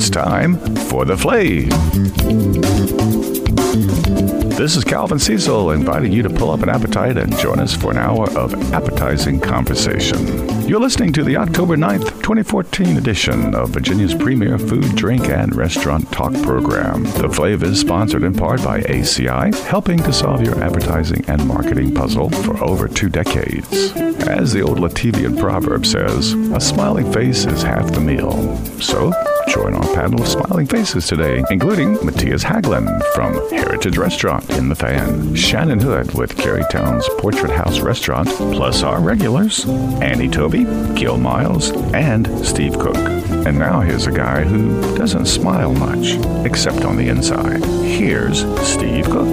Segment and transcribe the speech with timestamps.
[0.00, 0.56] It's time
[0.88, 1.68] for the Flave.
[4.56, 7.90] This is Calvin Cecil inviting you to pull up an appetite and join us for
[7.90, 10.59] an hour of appetizing conversation.
[10.70, 16.08] You're listening to the October 9th, 2014 edition of Virginia's premier food, drink, and restaurant
[16.12, 17.02] talk program.
[17.02, 21.92] The Flave is sponsored in part by ACI, helping to solve your advertising and marketing
[21.92, 23.90] puzzle for over two decades.
[24.28, 28.56] As the old Latvian proverb says, a smiling face is half the meal.
[28.80, 29.12] So,
[29.48, 34.76] join our panel of smiling faces today, including Mattias Hagglund from Heritage Restaurant in the
[34.76, 39.64] Fan, Shannon Hood with Carytown's Portrait House Restaurant, plus our regulars,
[40.00, 40.59] Annie Toby,
[40.94, 42.96] Gil Miles, and Steve Cook.
[42.96, 46.14] And now here's a guy who doesn't smile much,
[46.44, 47.64] except on the inside.
[47.64, 49.28] Here's Steve Cook.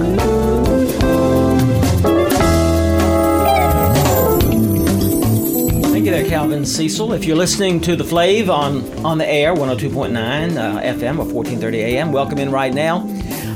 [5.84, 7.12] Thank you there, Calvin Cecil.
[7.12, 10.16] If you're listening to the Flave on, on the air, 102.9
[10.56, 13.06] uh, FM or 1430 AM, welcome in right now.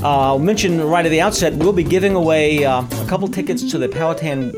[0.03, 3.71] Uh, I'll mention right at the outset, we'll be giving away uh, a couple tickets
[3.71, 4.53] to the Powhatan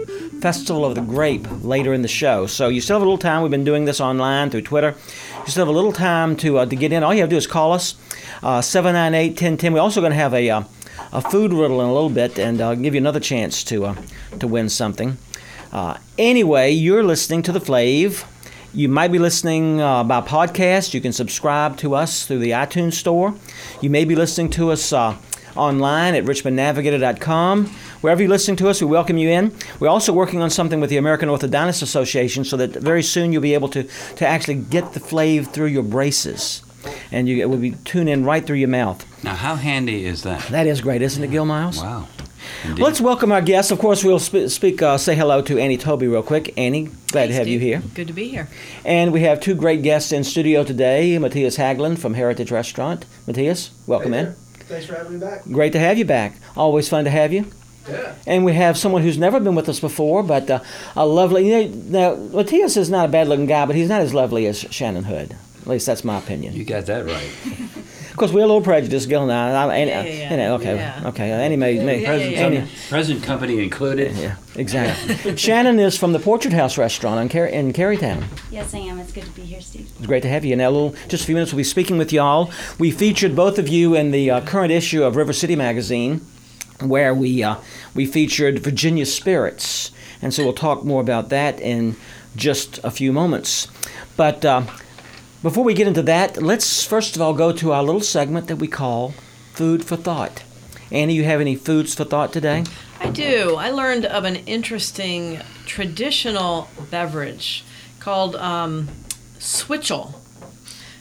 [0.45, 2.47] Festival of the Grape later in the show.
[2.47, 3.41] So you still have a little time.
[3.41, 4.95] We've been doing this online through Twitter.
[5.39, 7.03] You still have a little time to, uh, to get in.
[7.03, 7.95] All you have to do is call us,
[8.42, 9.72] uh, 798 1010.
[9.72, 10.65] We're also going to have a, uh,
[11.15, 13.95] a food riddle in a little bit, and I'll give you another chance to, uh,
[14.39, 15.17] to win something.
[15.72, 18.27] Uh, anyway, you're listening to the Flave.
[18.75, 20.92] You might be listening uh, by podcast.
[20.92, 23.34] You can subscribe to us through the iTunes Store.
[23.81, 25.17] You may be listening to us uh,
[25.56, 27.70] online at richmondnavigator.com.
[28.05, 29.56] Wherever you're listening to us, we welcome you in.
[29.80, 33.41] We're also working on something with the American Orthodontist Association so that very soon you'll
[33.41, 33.84] be able to,
[34.16, 36.62] to actually get the flave through your braces.
[37.10, 39.06] And you it will be tuned in right through your mouth.
[39.25, 40.42] Now, how handy is that?
[40.50, 41.78] That is great, isn't it, Gil Miles?
[41.78, 42.06] Wow.
[42.64, 42.82] Indeed.
[42.82, 43.70] Let's welcome our guests.
[43.70, 46.52] Of course, we'll sp- speak, uh, say hello to Annie Toby real quick.
[46.58, 47.82] Annie, glad to have you here.
[47.94, 48.50] Good to be here.
[48.84, 53.06] And we have two great guests in studio today Mattias Hagglund from Heritage Restaurant.
[53.27, 54.34] Mattias, welcome Hey in.
[54.69, 55.44] Thanks for having me back.
[55.44, 56.38] Great to have you back.
[56.55, 57.47] Always fun to have you.
[57.89, 58.15] Yeah.
[58.27, 60.61] And we have someone who's never been with us before, but uh,
[60.97, 61.49] a lovely.
[61.50, 64.47] You know, now, Mattias is not a bad looking guy, but he's not as lovely
[64.47, 65.37] as Shannon Hood.
[65.62, 66.55] At least that's my opinion.
[66.55, 67.31] You got that right.
[68.11, 69.50] Of course, we're a little prejudiced, Gil and I.
[69.65, 70.49] I and, Yeah, yeah, yeah.
[70.49, 71.03] you okay, Yeah.
[71.09, 71.31] okay.
[71.33, 72.39] Annie may, may Yeah, yeah, yeah.
[72.47, 74.15] Annie- Present company included.
[74.15, 75.37] yeah, exactly.
[75.37, 78.25] Shannon is from the Portrait House Restaurant in, Car- in Carytown.
[78.53, 78.99] Yes, I am.
[79.00, 79.91] It's good to be here, Steve.
[79.99, 80.55] It's great to have you.
[80.55, 82.53] Now, a little, just a few minutes, we'll be speaking with y'all.
[82.78, 86.21] We featured both of you in the uh, current issue of River City Magazine,
[86.81, 87.57] where we uh,
[87.95, 89.91] we featured Virginia Spirits,
[90.21, 91.97] and so we'll talk more about that in
[92.37, 93.69] just a few moments.
[94.17, 94.62] But uh,
[95.43, 98.57] before we get into that, let's first of all go to our little segment that
[98.57, 99.15] we call
[99.53, 100.43] Food for Thought.
[100.91, 102.65] Annie, you have any foods for thought today?
[103.01, 103.56] I do.
[103.56, 107.65] I learned of an interesting traditional beverage
[107.99, 108.89] called um,
[109.39, 110.21] switchel.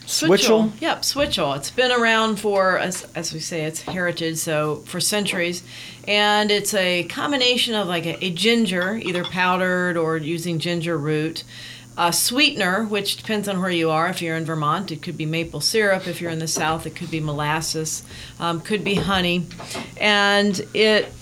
[0.06, 0.72] Switchel?
[0.80, 1.56] Yep, switchel.
[1.56, 5.62] It's been around for, as, as we say, it's heritage, so for centuries.
[6.06, 11.44] And it's a combination of like a, a ginger, either powdered or using ginger root,
[11.96, 14.08] a sweetener, which depends on where you are.
[14.08, 16.06] If you're in Vermont, it could be maple syrup.
[16.06, 18.02] If you're in the South, it could be molasses,
[18.38, 19.46] um, could be honey.
[19.96, 21.12] And it,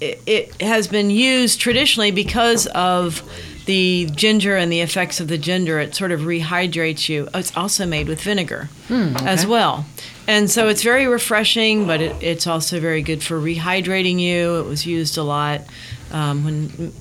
[0.00, 3.22] it, it has been used traditionally because of
[3.66, 5.78] the ginger and the effects of the ginger.
[5.80, 7.28] It sort of rehydrates you.
[7.32, 9.86] Oh, It's also made with vinegar as well.
[10.26, 14.56] And so it's very refreshing, but it, it's also very good for rehydrating you.
[14.56, 15.62] It was used a lot
[16.12, 16.92] um, when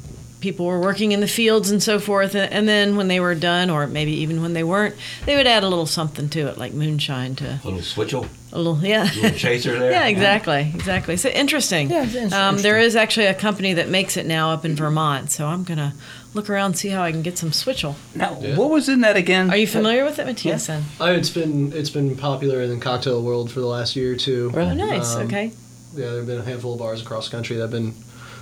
[0.42, 2.36] people were working in the fields and so forth.
[2.36, 4.94] And then when they were done, or maybe even when they weren't,
[5.26, 8.58] they would add a little something to it, like moonshine to a Little switchel, a
[8.58, 9.04] little, yeah.
[9.10, 9.92] A little chaser there.
[9.98, 11.16] Yeah, exactly, exactly.
[11.16, 11.90] So interesting.
[11.90, 12.86] Yeah, it's in- um, there interesting.
[12.88, 15.94] is actually a company that makes it now up in Vermont, so I'm gonna
[16.34, 17.96] look around and see how I can get some switchel.
[18.16, 19.50] Now, what was in that again?
[19.50, 20.68] Are you familiar with it, Mattias?
[20.68, 20.84] then?
[21.00, 24.16] I, it's been it's been popular in the cocktail world for the last year or
[24.16, 24.50] two.
[24.50, 24.72] Really?
[24.72, 25.16] Oh, nice.
[25.16, 25.52] Um, okay.
[25.96, 27.94] Yeah, there have been a handful of bars across the country that have been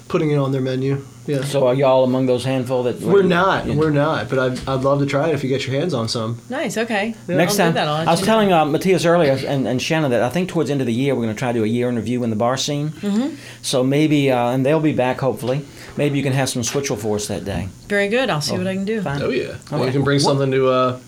[0.08, 1.06] putting it on their menu.
[1.26, 1.44] Yeah.
[1.44, 3.66] So, are y'all among those handful that we're not.
[3.66, 3.76] Yeah.
[3.76, 4.30] We're not.
[4.30, 6.42] But I'd, I'd love to try it if you get your hands on some.
[6.50, 6.78] Nice.
[6.78, 7.16] Okay.
[7.28, 7.88] Next I'll time, that.
[7.88, 10.68] I'll I was you telling uh, Mattias earlier and, and Shannon that I think towards
[10.68, 12.24] the end of the year we're going to try to do a year in review
[12.24, 12.90] in the bar scene.
[12.90, 13.36] Mm-hmm.
[13.62, 15.66] So maybe, uh, and they'll be back hopefully.
[15.98, 17.68] Maybe you can have some switchel for us that day.
[17.88, 18.30] Very good.
[18.30, 19.02] I'll see what I can do.
[19.02, 19.22] Fine.
[19.22, 19.58] Oh yeah.
[19.72, 21.00] Well, you can bring something to uh,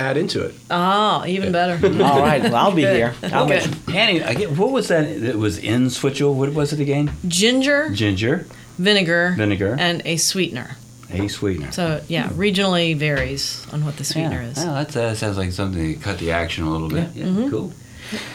[0.00, 0.54] add into it.
[0.70, 1.74] Oh, even better.
[2.04, 3.14] All right, well I'll be here.
[3.24, 3.70] I'll Good.
[3.86, 6.34] make- Annie, I get, what was that that was in switchel?
[6.34, 7.12] What was it again?
[7.28, 8.46] Ginger, Ginger,
[8.78, 10.76] vinegar, vinegar, and a sweetener.
[11.10, 11.70] a sweetener.
[11.72, 14.48] So yeah, regionally varies on what the sweetener yeah.
[14.50, 14.56] is.
[14.56, 17.10] Well, that uh, sounds like something to cut the action a little bit.
[17.14, 17.50] Yeah, Mm-hmm.
[17.50, 17.72] cool.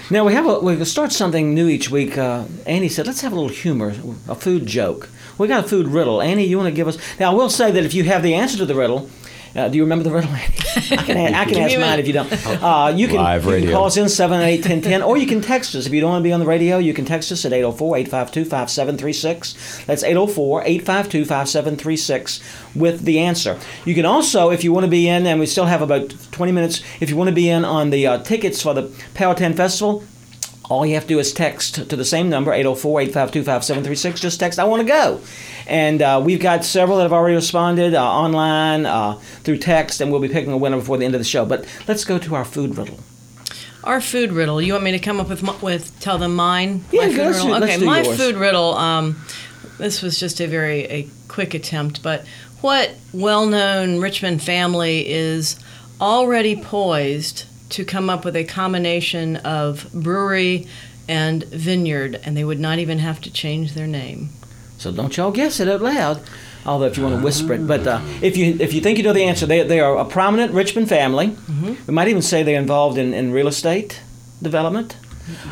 [0.10, 2.18] Now we have a, we start something new each week.
[2.18, 3.94] Uh, Annie said, "Let's have a little humor,
[4.28, 6.22] a food joke." We got a food riddle.
[6.22, 6.98] Annie, you want to give us?
[7.20, 9.10] Now I will say that if you have the answer to the riddle,
[9.56, 10.30] Uh, do you remember the riddle?
[10.30, 10.40] I
[11.08, 12.30] can, I can ask mine if you don't.
[12.62, 13.72] Uh, you can, Live you can radio.
[13.72, 15.88] call us in 788 or you can text us.
[15.88, 17.98] If you don't want to be on the radio, you can text us at 804
[17.98, 19.86] 852 5736.
[19.88, 22.40] That's 804 852 5736
[22.76, 23.58] with the answer.
[23.86, 26.52] You can also, if you want to be in, and we still have about 20
[26.52, 28.84] minutes, if you want to be in on the uh, tickets for the
[29.16, 30.04] Powhatan Festival,
[30.70, 34.20] all you have to do is text to the same number, 804 852 5736.
[34.20, 35.22] Just text, I want to go.
[35.66, 40.12] And uh, we've got several that have already responded uh, online, uh, through text, and
[40.12, 41.46] we'll be picking a winner before the end of the show.
[41.46, 43.00] But let's go to our food riddle.
[43.84, 44.62] Our food riddle.
[44.62, 46.84] You want me to come up with with tell them mine?
[46.92, 47.60] Yeah, My food let's do- riddle?
[47.60, 48.18] let's okay, do my yours.
[48.18, 48.74] food riddle.
[48.74, 49.22] Um,
[49.78, 52.26] this was just a very a quick attempt, but
[52.60, 55.58] what well-known Richmond family is
[56.02, 60.68] already poised to come up with a combination of brewery
[61.08, 64.30] and vineyard, and they would not even have to change their name.
[64.78, 66.22] So don't y'all guess it out loud.
[66.66, 69.04] Although if you want to whisper it, but uh, if you if you think you
[69.06, 71.36] know the answer, they, they are a prominent Richmond family.
[71.88, 74.02] We might even say they're involved in, in real estate
[74.42, 74.98] development.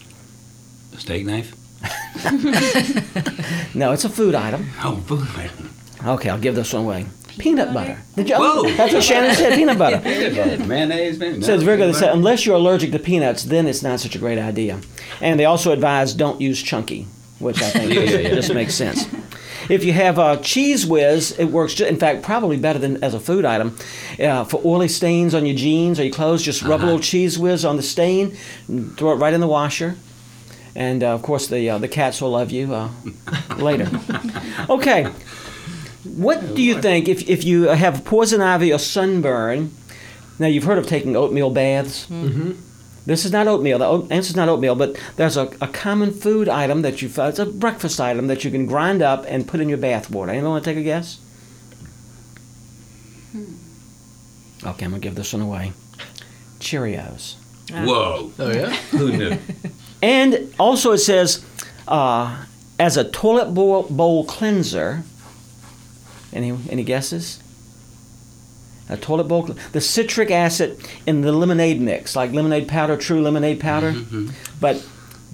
[0.97, 1.55] Steak knife?
[3.75, 4.69] No, it's a food item.
[4.83, 5.27] Oh, food.
[5.37, 5.69] Item.
[6.05, 7.05] Okay, I'll give this one away.
[7.37, 7.97] Peanut butter.
[8.15, 8.35] Did you?
[8.35, 8.69] Whoa.
[8.71, 9.55] That's what Shannon said.
[9.55, 10.01] Peanut butter.
[10.03, 11.45] Mayonnaise, mayonnaise.
[11.45, 11.93] So it's very good.
[11.93, 14.81] They say unless you're allergic to peanuts, then it's not such a great idea.
[15.21, 18.35] And they also advise don't use chunky, which I think Yeah, yeah, yeah.
[18.35, 19.05] just makes sense.
[19.69, 21.75] If you have uh, Cheez Whiz, it works.
[21.75, 23.77] Ju- in fact, probably better than as a food item.
[24.19, 27.37] Uh, for oily stains on your jeans or your clothes, just rub a little Cheez
[27.37, 28.35] Whiz on the stain,
[28.67, 29.95] and throw it right in the washer,
[30.75, 32.89] and uh, of course the uh, the cats will love you uh,
[33.57, 33.87] later.
[34.69, 35.05] Okay,
[36.03, 39.71] what do you think if if you have poison ivy or sunburn?
[40.39, 42.07] Now you've heard of taking oatmeal baths.
[42.07, 42.53] Mm-hmm.
[43.09, 43.79] This is not oatmeal.
[43.79, 47.29] The answer is not oatmeal, but there's a, a common food item that you find.
[47.29, 50.31] It's a breakfast item that you can grind up and put in your bath water.
[50.31, 51.19] Anyone want to take a guess?
[53.31, 53.55] Hmm.
[54.63, 55.73] Okay, I'm gonna give this one away.
[56.59, 57.37] Cheerios.
[57.71, 58.31] Whoa.
[58.37, 58.69] Oh yeah.
[58.91, 59.37] Who knew?
[60.03, 61.43] And also it says,
[61.87, 62.45] uh,
[62.77, 65.03] as a toilet bowl, bowl cleanser.
[66.31, 67.39] Any any guesses?
[68.89, 69.45] A toilet bowl.
[69.45, 73.93] cl- The citric acid in the lemonade mix, like lemonade powder, true lemonade powder,
[74.59, 74.83] but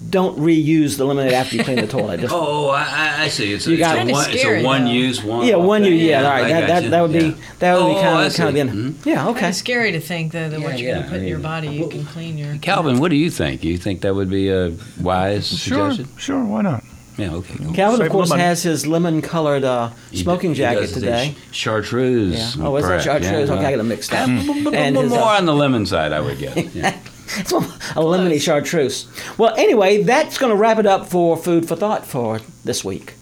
[0.10, 2.20] don't reuse the lemonade after you clean the toilet.
[2.20, 3.54] Just, Oh, I, I- I see.
[3.54, 4.92] It's, a- You it's, a, one, Kinda it's scary, a one though.
[4.92, 5.48] use, one.
[5.48, 5.92] yeah, one you.
[5.98, 6.06] thing.
[6.08, 6.50] Yeah, all right.
[6.50, 7.34] That, that, that would be Yeah.
[7.60, 8.60] that would be Oh, kind of kind of see.
[8.60, 8.70] in.
[8.94, 9.06] Mhm.
[9.06, 9.30] Yeah.
[9.30, 9.50] Okay.
[9.50, 11.70] It's scary to think that, that what you're going to put I in your body,
[11.70, 12.58] you can clean your.
[12.58, 13.64] Calvin, what do you think?
[13.64, 16.18] You think that would be a wise Sure, suggestion?
[16.18, 16.84] sure, why not?
[17.18, 17.56] Yeah, okay.
[17.58, 17.74] Cool.
[17.74, 18.42] Calvin, Save of course, money.
[18.42, 21.36] has his lemon-colored uh, smoking d- he jacket does today.
[21.52, 22.58] ch- Chartreuse.
[22.58, 22.66] Yeah.
[22.66, 23.48] Oh, is that chartreuse?
[23.50, 24.28] yeah, okay, I got them mixed up.
[24.30, 26.58] And And his, uh, more on the lemon side, I would guess.
[26.76, 26.98] Yeah.
[27.38, 27.56] It's a
[27.96, 29.08] lemony chartreuse.
[29.38, 33.16] Well, anyway, that's going to wrap it up for Food for Thought for this week.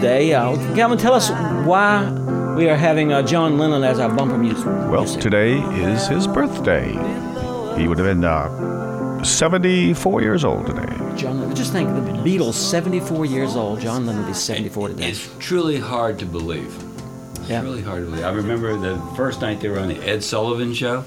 [0.00, 0.32] Today.
[0.32, 1.30] Uh, Calvin, tell us
[1.66, 2.10] why
[2.56, 4.64] we are having uh, John Lennon as our bumper music.
[4.64, 6.88] Well, today is his birthday.
[7.78, 10.86] He would have been uh, 74 years old today.
[11.16, 11.54] John Lennon.
[11.54, 13.80] Just think, the Beatles, 74 years old.
[13.80, 15.10] John Lennon will be 74 today.
[15.10, 16.74] It's truly hard to believe.
[17.40, 17.62] It's Yeah.
[17.62, 18.24] really hard to believe.
[18.24, 21.04] I remember the first night they were on the Ed Sullivan show.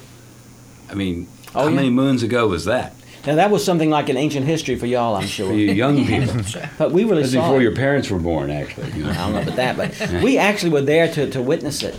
[0.90, 1.76] I mean, Oh, how yeah?
[1.76, 2.94] many moons ago was that?
[3.26, 5.54] Now, that was something like an ancient history for y'all, I'm For sure.
[5.54, 6.42] you young people.
[6.78, 7.64] But we really That's saw before it.
[7.64, 8.92] your parents were born, actually.
[8.92, 9.12] You know?
[9.12, 11.98] I don't know about that, but we actually were there to, to witness it.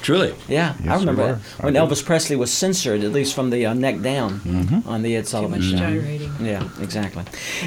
[0.00, 0.34] Truly.
[0.48, 1.32] Yeah, Yes, I remember were.
[1.34, 1.62] that.
[1.64, 1.94] when I do.
[1.94, 5.60] Elvis Presley was censored, at least from the uh, neck down, on the Ed Sullivan
[5.60, 5.76] much Show.
[5.76, 6.32] gyrating.
[6.40, 7.22] Yeah, exactly.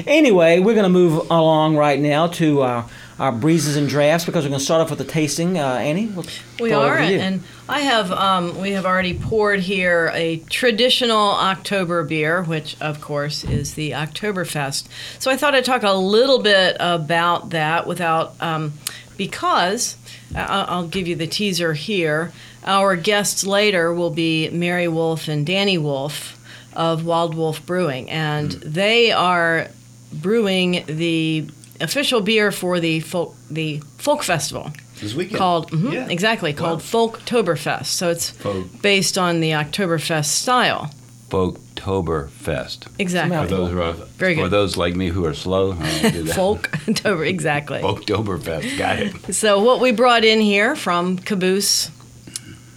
[0.06, 2.86] Anyway, we're going to move along right now to our,
[3.18, 5.58] our breezes and drafts because we're going to start off with the tasting.
[5.58, 6.26] Uh, Annie, we'll
[6.60, 7.20] We throw it over are, to you.
[7.20, 13.00] and I have um, we have already poured here a traditional October beer, which of
[13.00, 14.88] course is the Oktoberfest.
[15.20, 18.74] So I thought I'd talk a little bit about that without um,
[19.18, 19.96] because
[20.36, 22.34] I- I'll give you the teaser here.
[22.66, 26.38] Our guests later will be Mary Wolf and Danny Wolf
[26.74, 29.70] of Wild Wolf Brewing, and they are
[30.12, 31.48] brewing the
[31.82, 35.38] official beer for the folk the folk festival This weekend.
[35.38, 36.08] called mhm, Yeah.
[36.10, 37.88] exactly called Folktoberfest.
[37.88, 38.82] So it's Folk.
[38.82, 40.89] based on the Oktoberfest style.
[41.29, 42.88] Folktoberfest.
[43.00, 43.38] Exactly.
[43.38, 44.44] For those, who are, Very good.
[44.44, 46.36] for those like me who are slow, I don't do that.
[46.38, 47.79] Folktober, exactly.
[47.82, 48.77] Folktoberfest.
[48.77, 49.13] Got it.
[49.36, 51.91] So what we brought in here from Caboose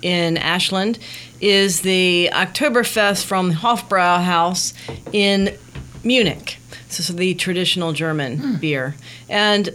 [0.03, 0.99] in Ashland
[1.41, 4.73] is the Oktoberfest from Hofbrauhaus
[5.13, 5.57] in
[6.03, 6.58] Munich.
[6.89, 8.95] So, so the traditional German beer.
[9.29, 9.69] And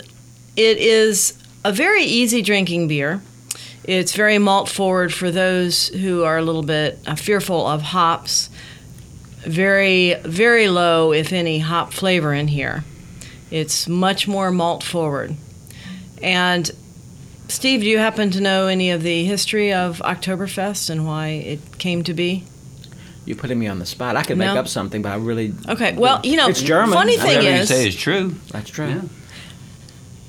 [0.55, 3.21] it is a very easy drinking beer.
[3.83, 8.49] It's very malt forward for those who are a little bit uh, fearful of hops.
[9.39, 12.85] Very, very low, if any, hop flavor in here.
[13.51, 15.35] It's much more malt forward.
[16.21, 16.71] And
[17.49, 21.77] Steve, do you happen to know any of the history of Oktoberfest and why it
[21.77, 22.45] came to be?
[23.25, 24.15] You putting me on the spot.
[24.17, 24.59] I could make No.
[24.59, 25.53] up something, but I really.
[25.69, 26.93] Okay, well, you know, It's German.
[26.93, 28.35] funny thing Whatever you is, say is true.
[28.51, 28.87] That's true.
[28.89, 29.01] Yeah.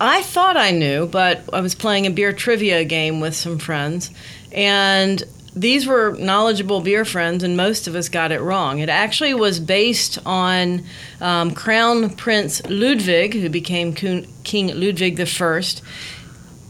[0.00, 4.10] I thought I knew, but I was playing a beer trivia game with some friends,
[4.52, 5.22] and
[5.56, 8.80] these were knowledgeable beer friends, and most of us got it wrong.
[8.80, 10.82] It actually was based on
[11.20, 15.62] um, Crown Prince Ludwig, who became Kun- King Ludwig I,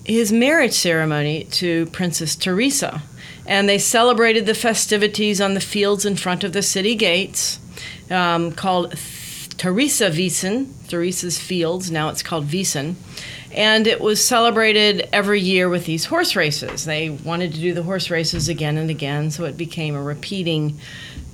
[0.04, 3.02] his marriage ceremony to Princess Teresa.
[3.46, 7.58] And they celebrated the festivities on the fields in front of the city gates,
[8.10, 8.94] um, called
[9.56, 11.90] Teresa Wiesen, Teresa's Fields.
[11.90, 12.94] Now it's called Wiesen.
[13.52, 16.84] And it was celebrated every year with these horse races.
[16.86, 20.80] They wanted to do the horse races again and again, so it became a repeating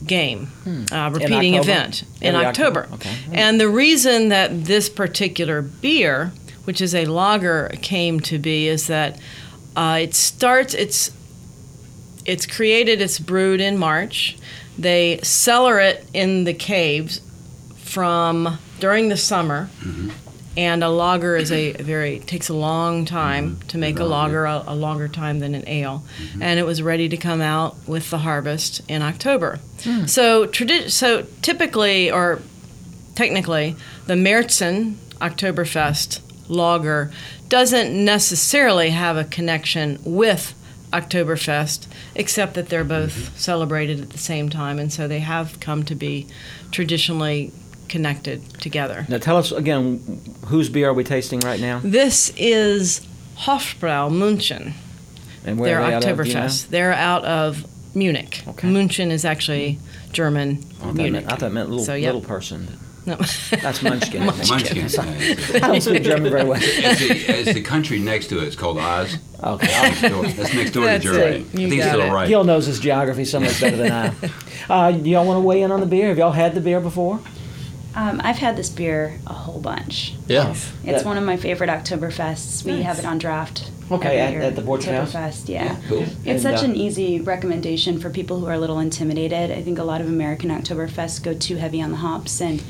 [0.07, 0.49] game,
[0.93, 1.73] uh, repeating October?
[1.73, 2.81] event in Every October.
[2.81, 3.17] October, okay.
[3.33, 6.33] And the reason that this particular beer,
[6.65, 9.19] which is a lager, came to be is that
[9.77, 10.75] uh, it starts.
[10.75, 11.11] It's
[12.31, 13.01] it's created.
[13.01, 14.37] It's brewed in March.
[14.79, 17.21] They cellar it in the caves
[17.77, 19.69] from during the summer.
[19.81, 20.11] Mm-hmm.
[20.57, 23.69] And a lager is a very takes a long time mm-hmm.
[23.69, 26.43] to make a lager, a, a longer time than an ale, mm-hmm.
[26.43, 29.61] and it was ready to come out with the harvest in October.
[29.85, 30.07] Hmm.
[30.07, 32.43] So tradi- so typically or
[33.15, 37.13] technically, the Märzen Oktoberfest lager
[37.49, 40.55] doesn't necessarily have a connection with
[40.93, 43.37] Oktoberfest, except that they're both mm-hmm.
[43.37, 46.27] celebrated at the same time, and so they have come to be
[46.71, 47.53] traditionally
[47.89, 49.07] connected together.
[49.09, 51.81] Now tell us again, whose beer are we tasting right now?
[51.83, 53.07] This is
[53.39, 54.73] Hofbrau München.
[55.45, 56.41] And where They're are they out of, do you know?
[56.41, 56.69] Oktoberfest.
[56.69, 58.43] They're out of Munich.
[58.47, 58.69] Okay.
[58.69, 60.59] München is actually oh, German.
[60.59, 61.13] I thought, it Munich.
[61.13, 62.15] meant, I thought it meant little, So, yep.
[62.15, 62.79] little person.
[63.07, 63.17] No.
[63.63, 64.23] That's Munchkin.
[64.23, 64.49] I think.
[64.51, 65.63] Munchkin.
[65.63, 66.59] I don't speak German very well.
[66.63, 68.45] It's the, it's the country next to it.
[68.45, 69.17] It's called Oz.
[69.43, 69.67] Okay.
[69.67, 70.23] Next door.
[70.27, 71.37] That's next door That's to Germany.
[71.37, 71.47] it.
[71.57, 72.11] I You think got still it.
[72.11, 72.29] right.
[72.29, 74.13] Gil knows his geography so much better than I.
[74.69, 76.09] Uh, do y'all want to weigh in on the beer?
[76.09, 77.19] Have y'all had the beer before?
[77.97, 80.15] Um, I've had this beer a whole bunch.
[80.29, 80.51] Yeah.
[80.51, 81.03] It's Yeah.
[81.03, 82.65] one of my favorite Oktoberfests.
[82.65, 82.85] We Nice.
[82.85, 83.69] have it on draft.
[83.91, 85.13] Okay, at- at the Portrait House?
[85.13, 85.75] Oktoberfest, yeah.
[85.89, 86.03] Cool.
[86.03, 89.51] It's And, such uh, an easy recommendation for people who are a little intimidated.
[89.51, 92.63] I think a lot of American Oktoberfests go too heavy on the hops and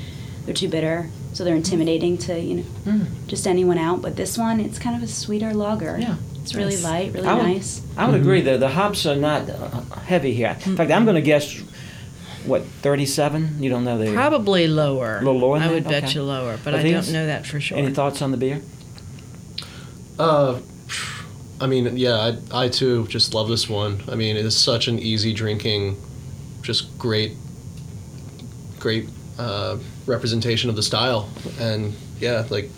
[0.50, 4.02] they're too bitter, so they're intimidating to you know just anyone out.
[4.02, 5.96] But this one, it's kind of a sweeter lager.
[5.98, 6.16] Yeah.
[6.42, 6.82] It's really Nice.
[6.84, 7.82] light, really I would- nice.
[7.96, 8.40] I would agree.
[8.40, 10.56] The the hops are not uh, heavy here.
[10.66, 11.60] In fact, I'm going to guess
[12.46, 13.62] what 37.
[13.62, 15.18] You don't know the Probably lower.
[15.18, 15.74] A little lower than I that?
[15.74, 16.14] would bet Okay.
[16.14, 17.78] you lower, but But I don't know that for sure.
[17.78, 18.60] Any thoughts on the beer?
[20.18, 20.58] Uh,
[21.60, 24.02] I mean, yeah, I, I too just love this one.
[24.08, 25.96] I mean, it is such an easy drinking,
[26.62, 27.36] just great,
[28.80, 29.08] great
[29.40, 31.28] uh, representation of the style,
[31.58, 32.70] and yeah, like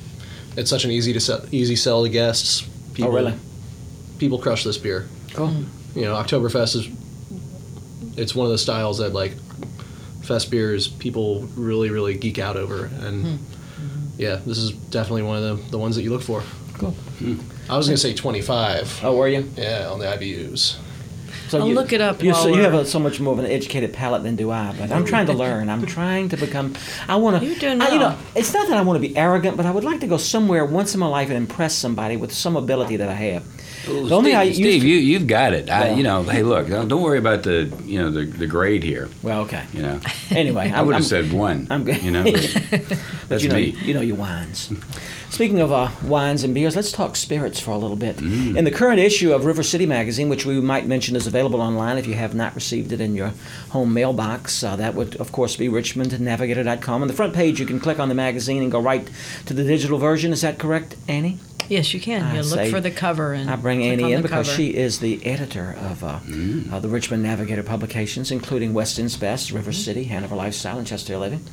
[0.57, 2.63] it's such an easy to sell, easy sell to guests.
[2.95, 3.35] People, Oh, really?
[4.19, 5.09] People crush this beer.
[5.35, 5.53] Cool.
[5.95, 6.89] You know, Oktoberfest is
[8.17, 9.35] it's one of the styles that like
[10.23, 13.39] fest beers people really really geek out over, and
[14.19, 16.43] yeah, this is definitely one of the the ones that you look for.
[16.75, 16.95] Cool.
[17.69, 19.01] I was gonna say 25.
[19.05, 19.49] Oh, were you?
[19.57, 20.77] Yeah, on the IBUs.
[21.53, 23.45] So I'll look it up You, so you have a, so much more of an
[23.45, 25.07] educated palate than do I, but I'm oh.
[25.07, 25.69] trying to learn.
[25.69, 26.75] I'm trying to become.
[27.09, 27.47] I want to.
[27.47, 29.71] You're doing I, you know, it's not that I want to be arrogant, but I
[29.71, 32.97] would like to go somewhere once in my life and impress somebody with some ability
[32.97, 33.45] that I have.
[33.87, 35.69] Well, The only Steve, I used Steve to- you, you've got it.
[35.71, 38.83] I, you know, hey, look, don't don't worry about the, you know, the, the grade
[38.83, 39.09] here.
[39.23, 39.65] Well, okay.
[39.73, 41.67] You know, Anyway, I would have said one.
[41.71, 42.03] I'm good.
[42.03, 42.23] You know,
[43.29, 43.77] that's you know, me.
[43.83, 44.73] You know your wines.
[45.31, 48.17] Speaking of uh, wines and beers, let's talk spirits for a little bit.
[48.19, 48.55] Mm.
[48.55, 51.97] In the current issue of River City Magazine, which we might mention is available online
[51.97, 53.33] if you have not received it in your
[53.71, 57.01] home mailbox, uh, that would, of course, be richmondnavigator.com.
[57.01, 59.09] On the front page, you can click on the magazine and go right
[59.47, 60.33] to the digital version.
[60.33, 61.39] Is that correct, Annie?
[61.69, 62.23] Yes, you can.
[62.23, 64.57] I You look say- for the cover and I bring Annie in because cover.
[64.57, 66.21] she is the editor of uh,
[66.73, 71.17] uh, the Richmond Navigator publications, including West End's Best, River City, Hanover Lifestyle, and Chester
[71.19, 71.45] Living.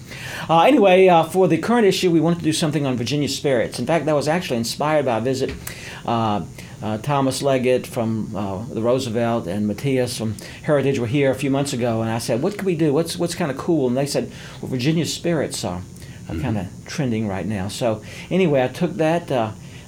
[0.50, 3.80] Uh, anyway, uh, for the current issue, we wanted to do something on Virginia spirits.
[3.80, 5.52] In fact, that was actually inspired by a visit.
[6.06, 6.46] Uh,
[6.82, 11.50] uh, Thomas Leggett from uh, the Roosevelt and Mattias from Heritage were here a few
[11.50, 12.94] months ago, and I said, "What can we do?
[12.94, 15.82] What's what's kind of cool?" And they said, "Well, Virginia spirits are,
[16.30, 18.02] are kind of trending right now." So
[18.32, 19.30] anyway, I took that.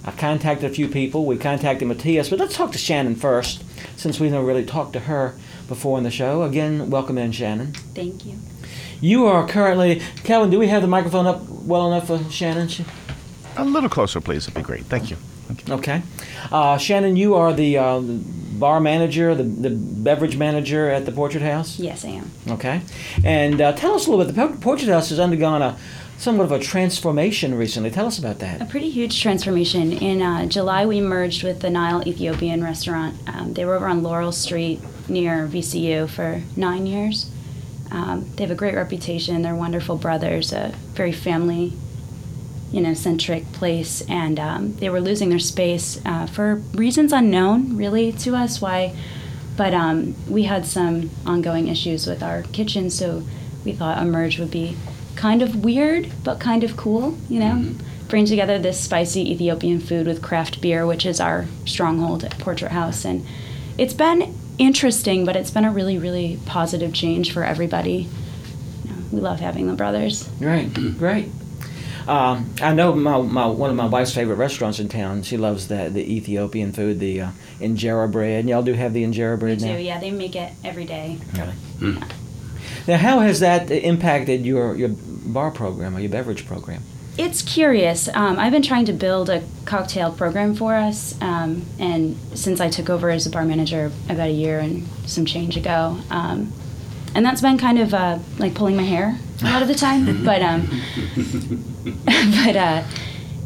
[0.03, 1.25] I contacted a few people.
[1.25, 3.63] We contacted Mattias, but let's talk to Shannon first,
[3.95, 5.35] since we never really talked to her
[5.67, 6.41] before in the show.
[6.43, 7.73] Again, welcome in, Shannon.
[7.93, 8.39] Thank you.
[8.99, 10.49] You are currently, Calvin.
[10.49, 12.69] Do we have the microphone up well enough for Shannon?
[13.57, 14.43] A little closer, please.
[14.45, 14.85] It'd be great.
[14.85, 15.17] Thank you.
[15.47, 15.73] Thank you.
[15.75, 16.01] Okay,
[16.51, 21.11] uh, Shannon, you are the, uh, the bar manager, the, the beverage manager at the
[21.11, 21.77] Portrait House.
[21.77, 22.31] Yes, I am.
[22.47, 22.81] Okay,
[23.23, 24.33] and uh, tell us a little bit.
[24.33, 25.77] The Portrait House has undergone a
[26.21, 27.89] somewhat of a transformation recently.
[27.89, 28.61] Tell us about that.
[28.61, 29.91] A pretty huge transformation.
[29.91, 33.15] In uh, July, we merged with the Nile Ethiopian restaurant.
[33.27, 37.31] Um, they were over on Laurel Street near VCU for nine years.
[37.89, 39.41] Um, they have a great reputation.
[39.41, 41.73] They're wonderful brothers, a very family,
[42.71, 44.01] you know, centric place.
[44.07, 48.61] And um, they were losing their space uh, for reasons unknown, really, to us.
[48.61, 48.95] Why?
[49.57, 53.23] But um, we had some ongoing issues with our kitchen, so
[53.65, 54.77] we thought a merge would be
[55.15, 57.73] kind of weird, but kind of cool, you know?
[58.07, 62.71] Bring together this spicy Ethiopian food with craft beer, which is our stronghold at Portrait
[62.71, 63.05] House.
[63.05, 63.25] And
[63.77, 68.09] it's been interesting, but it's been a really, really positive change for everybody.
[68.83, 70.29] You know, we love having the brothers.
[70.39, 71.29] Right, right.
[72.07, 75.21] Um, I know my, my one of my wife's favorite restaurants in town.
[75.21, 78.49] She loves the the Ethiopian food, the uh, injera bread.
[78.49, 79.77] Y'all do have the injera We bread do, now.
[79.77, 81.19] yeah, they make it every day.
[81.79, 81.99] Really?
[82.87, 86.83] Now, how has that impacted your your bar program or your beverage program?
[87.17, 88.07] It's curious.
[88.13, 92.69] Um, I've been trying to build a cocktail program for us, um, and since I
[92.69, 96.53] took over as a bar manager about a year and some change ago, um,
[97.13, 100.23] and that's been kind of uh, like pulling my hair a lot of the time.
[100.25, 100.67] but um,
[102.45, 102.83] but uh,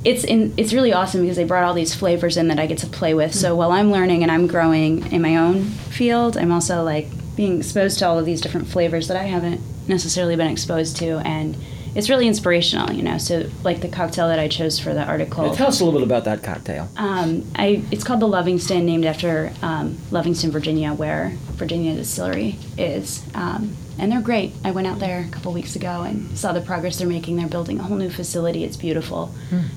[0.05, 2.77] it's in, it's really awesome because they brought all these flavors in that I get
[2.79, 3.33] to play with.
[3.33, 7.57] So while I'm learning and I'm growing in my own field, I'm also like being
[7.57, 11.57] exposed to all of these different flavors that I haven't necessarily been exposed to, and
[11.95, 13.17] it's really inspirational, you know.
[13.17, 15.45] So like the cocktail that I chose for the article.
[15.45, 16.89] Now, tell us a little bit about that cocktail.
[16.97, 23.23] Um, I, it's called the Lovingston, named after um, Lovingston, Virginia, where Virginia Distillery is.
[23.33, 24.51] Um, and they're great.
[24.65, 27.37] I went out there a couple weeks ago and saw the progress they're making.
[27.37, 28.65] They're building a whole new facility.
[28.65, 29.33] It's beautiful.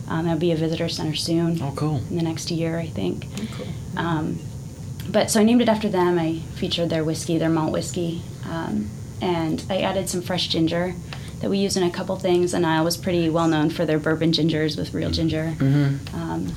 [0.09, 1.63] Um, there'll be a visitor center soon.
[1.63, 2.03] Oh, cool.
[2.11, 3.29] In the next year, I think.
[3.97, 4.41] Um,
[5.09, 6.19] but so I named it after them.
[6.19, 8.91] I featured their whiskey, their malt whiskey, um,
[9.21, 10.95] and I added some fresh ginger
[11.41, 12.53] that we use in a couple things.
[12.53, 15.15] And Nile was pretty well known for their bourbon gingers with real mm-hmm.
[15.15, 15.55] ginger.
[15.57, 16.17] Mm-hmm.
[16.17, 16.53] Um,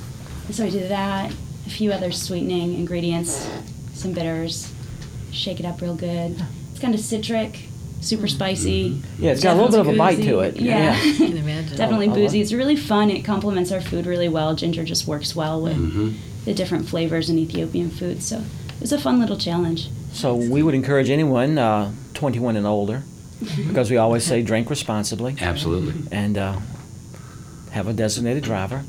[0.46, 1.32] and so I did that,
[1.66, 3.48] a few other sweetening ingredients,
[3.94, 4.72] some bitters,
[5.30, 6.44] shake it up real good.
[6.70, 7.68] It's kind of citric,
[8.00, 8.36] super mm-hmm.
[8.36, 9.02] spicy.
[9.18, 10.56] Yeah, it's got a little bit of a bite to it.
[10.56, 10.92] Yeah.
[11.00, 11.76] I can imagine.
[11.76, 12.40] Definitely boozy.
[12.40, 13.10] It's really fun.
[13.10, 14.54] It complements our food really well.
[14.54, 15.76] Ginger just works well with
[16.44, 18.22] the different flavors in Ethiopian food.
[18.22, 19.88] So it was a fun little challenge.
[20.12, 23.02] So we would encourage anyone uh, 21 and older,
[23.68, 25.94] because we always say drink responsibly Absolutely.
[26.10, 26.58] and uh,
[27.70, 28.82] have a designated driver.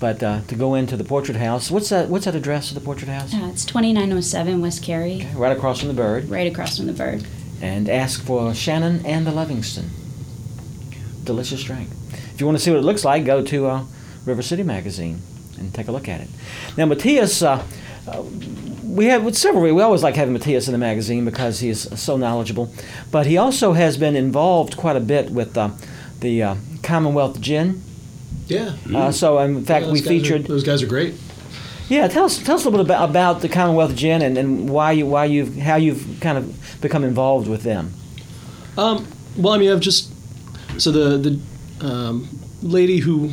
[0.00, 2.08] But uh, to go into the Portrait House, what's that?
[2.08, 3.32] What's that address of the Portrait House?
[3.32, 7.24] Uh, it's 2907 West Cary, Right across from the Byrd, right across from the Byrd.
[7.62, 9.88] and ask for Shannon and the Lovingston.
[11.22, 11.88] Delicious drink.
[12.34, 13.84] If you want to see what it looks like, go to uh,
[14.26, 15.22] River City Magazine
[15.58, 16.28] and take a look at it.
[16.76, 17.62] Now, Mattias, uh,
[18.10, 18.22] uh,
[18.84, 19.62] we have with several.
[19.74, 22.72] We always like having Mattias in the magazine because he is so knowledgeable.
[23.10, 25.70] But he also has been involved quite a bit with uh,
[26.20, 27.82] the uh, Commonwealth Gin.
[28.46, 28.76] Yeah.
[28.94, 30.44] Uh, so, in fact, Yeah, we guys are- featured.
[30.46, 31.14] those guys are great.
[31.88, 34.70] Yeah, tell us tell us a little bit about, about the Commonwealth Gin and, and
[34.70, 37.92] why you why you've how you've kind of become involved with them.
[38.78, 40.10] Um, well, I mean, I've just
[40.78, 41.18] so the
[41.80, 42.28] the um,
[42.62, 43.32] lady who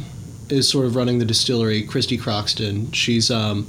[0.52, 2.92] is sort of running the distillery, Christy Croxton.
[2.92, 3.68] She's um,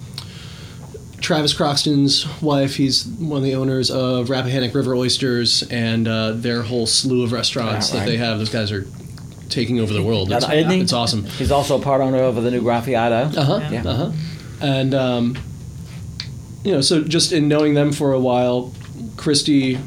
[1.20, 2.76] Travis Croxton's wife.
[2.76, 7.32] He's one of the owners of Rappahannock River Oysters and uh, their whole slew of
[7.32, 8.38] restaurants Right, that they have.
[8.38, 8.86] Those guys are
[9.48, 10.32] taking over the world.
[10.32, 11.24] It's, it's awesome.
[11.24, 13.36] He's also a part owner of the new Graffiato.
[13.36, 13.68] Uh huh.
[13.70, 13.84] Yeah.
[13.86, 14.12] Uh huh.
[14.60, 15.36] And um,
[16.64, 18.72] you know, so just in knowing them for a while,
[19.16, 19.78] Christy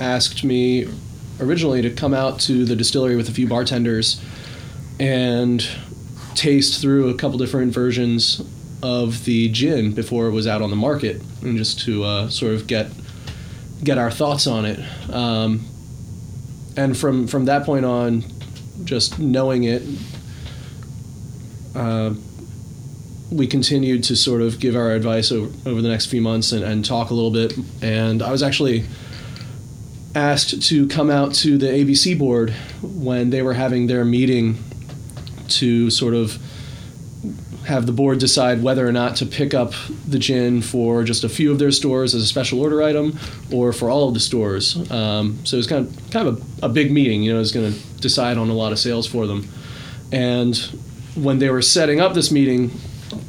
[0.00, 0.88] asked me
[1.40, 4.22] originally to come out to the distillery with a few bartenders
[5.00, 5.66] and
[6.34, 8.42] taste through a couple different versions
[8.82, 12.54] of the gin before it was out on the market, and just to uh, sort
[12.54, 12.90] of get
[13.82, 14.80] get our thoughts on it.
[15.10, 15.66] Um,
[16.76, 18.24] and from from that point on,
[18.84, 19.82] just knowing it.
[21.74, 22.14] Uh,
[23.30, 26.62] we continued to sort of give our advice over, over the next few months and,
[26.62, 27.54] and talk a little bit.
[27.80, 28.84] And I was actually
[30.14, 32.50] asked to come out to the ABC board
[32.82, 34.62] when they were having their meeting
[35.48, 36.38] to sort of
[37.66, 39.72] have the board decide whether or not to pick up
[40.06, 43.16] the gin for just a few of their stores as a special order item
[43.52, 44.76] or for all of the stores.
[44.90, 47.22] Um, so it was kind of kind of a, a big meeting.
[47.22, 49.48] You know, it was going to decide on a lot of sales for them.
[50.10, 50.56] And
[51.14, 52.72] when they were setting up this meeting,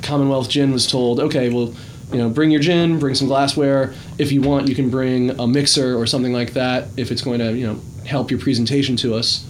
[0.02, 1.74] Commonwealth Gin was told, okay, well,
[2.12, 3.94] you know, bring your gin, bring some glassware.
[4.18, 7.40] If you want, you can bring a mixer or something like that if it's going
[7.40, 9.46] to, you know, help your presentation to us.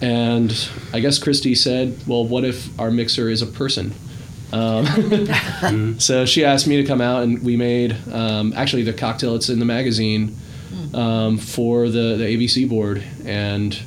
[0.00, 3.94] And I guess Christy said, well, what if our mixer is a person?
[4.52, 9.32] Um, so she asked me to come out, and we made um, actually the cocktail
[9.32, 10.36] that's in the magazine
[10.92, 13.02] um, for the, the ABC board.
[13.24, 13.80] And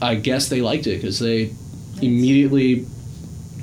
[0.00, 1.54] I guess they liked it because they
[2.00, 2.86] immediately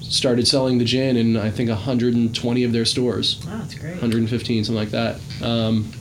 [0.02, 3.92] started selling the gin in I think 120 of their stores, Wow, that's great.
[3.92, 5.20] 115, something like that.
[5.42, 5.92] Um,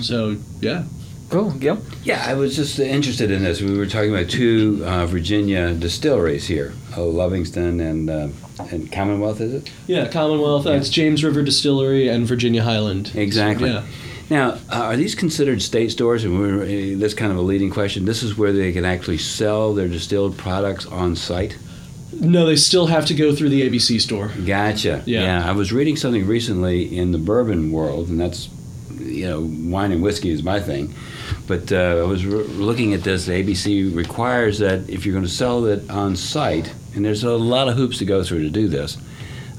[0.00, 0.84] so yeah,
[1.32, 1.78] Cool, Gil.
[2.04, 3.62] Yeah, I was just interested in this.
[3.62, 8.28] We were talking about two uh, Virginia distilleries here, oh, Lovingston and uh,
[8.70, 9.70] and Commonwealth, is it?
[9.86, 10.66] yeah, Commonwealth.
[10.66, 13.12] Uh, it's James River Distillery and Virginia Highland.
[13.14, 13.70] Exactly.
[13.70, 13.84] Yeah.
[14.28, 16.22] Now, uh, are these considered state stores?
[16.24, 18.04] And we're, uh, that's kind of a leading question.
[18.04, 21.56] This is where they can actually sell their distilled products on site.
[22.12, 24.30] No, they still have to go through the ABC store.
[24.46, 25.02] Gotcha.
[25.06, 25.48] Yeah.
[25.48, 28.50] I was reading something recently in the bourbon world, and that's,
[28.98, 29.40] you know,
[29.70, 30.94] wine and whiskey is my thing.
[31.52, 33.26] But uh, I was re- looking at this.
[33.26, 37.32] The ABC requires that if you're going to sell it on site, and there's a
[37.36, 38.96] lot of hoops to go through to do this,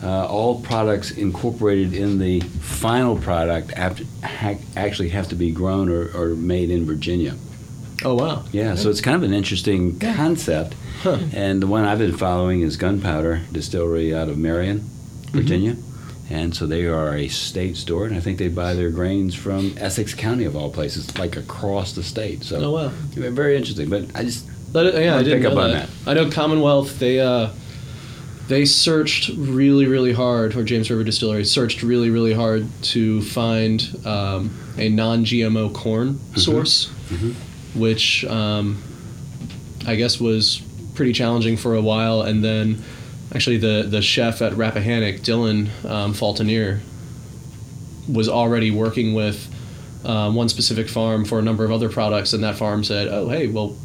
[0.01, 6.09] uh, all products incorporated in the final product ha- actually have to be grown or,
[6.17, 7.35] or made in Virginia.
[8.03, 8.43] Oh wow.
[8.51, 10.73] Yeah, so it's kind of an interesting concept.
[11.05, 14.79] And the one I've been following is Gunpowder Distillery out of Marion,
[15.31, 15.75] Virginia.
[16.29, 19.75] And so they are a state store, and I think they buy their grains from
[19.77, 22.43] Essex County, of all places, like across the state.
[22.43, 22.87] So Oh wow.
[23.15, 23.89] very interesting.
[23.89, 25.89] But I just uh, yeah, I didn't pick know up on that.
[26.07, 26.97] I know Commonwealth.
[26.99, 27.49] They uh,
[28.47, 33.81] they searched really, really hard, or James River Distillery searched really, really hard to find
[34.05, 36.89] um, a non-GMO corn source,
[37.75, 38.81] which um,
[39.87, 40.61] I guess was
[40.95, 42.21] pretty challenging for a while.
[42.23, 42.83] And then,
[43.33, 46.81] actually, the the chef at Rappahannock, Dylan um, Fultineer,
[48.11, 49.49] was already working with
[50.05, 53.29] um, one specific farm for a number of other products, and that farm said, "Oh,
[53.29, 53.75] hey, well,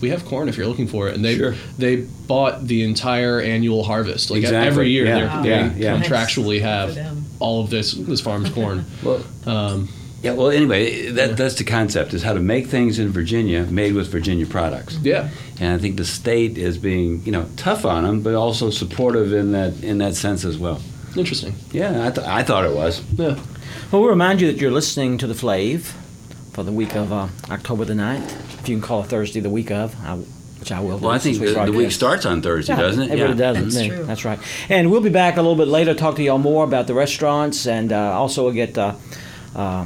[0.00, 1.54] we have corn if you're looking for it." And they Sure.
[1.78, 4.30] they bought the entire annual harvest.
[4.30, 4.66] Like Exactly.
[4.68, 5.18] every year, Yeah.
[5.18, 5.48] they're- they
[5.84, 6.02] Yeah, yeah.
[6.02, 6.96] contractually have
[7.40, 8.84] all of this this farm's corn.
[9.02, 9.88] well, Um,
[10.24, 10.32] yeah.
[10.32, 14.08] Well, anyway, that that's the concept: is how to make things in Virginia made with
[14.08, 14.98] Virginia products.
[15.02, 15.28] yeah,
[15.60, 19.32] And I think the state is being, you know, tough on them, but also supportive
[19.32, 20.80] in that in that sense as well.
[21.16, 21.54] interesting.
[21.72, 23.00] Yeah, I, th- I thought it was.
[23.16, 23.36] Yeah,
[23.92, 25.94] Well, we'll remind you that you're listening to the Flave
[26.52, 28.30] for the week of uh, October the 9th.
[28.60, 30.14] If you can call it Thursday the week of, I,
[30.60, 30.98] which I will.
[30.98, 33.08] Well, I think we the, the week starts on Thursday, Yeah, doesn't it?
[33.10, 33.14] Yeah.
[33.14, 33.56] It really does.
[33.74, 34.04] That's Yeah, true.
[34.06, 34.38] That's right.
[34.68, 36.94] And we'll be back a little bit later, to talk to y'all more about the
[36.94, 38.94] restaurants, and uh, also we'll get uh,
[39.54, 39.84] uh,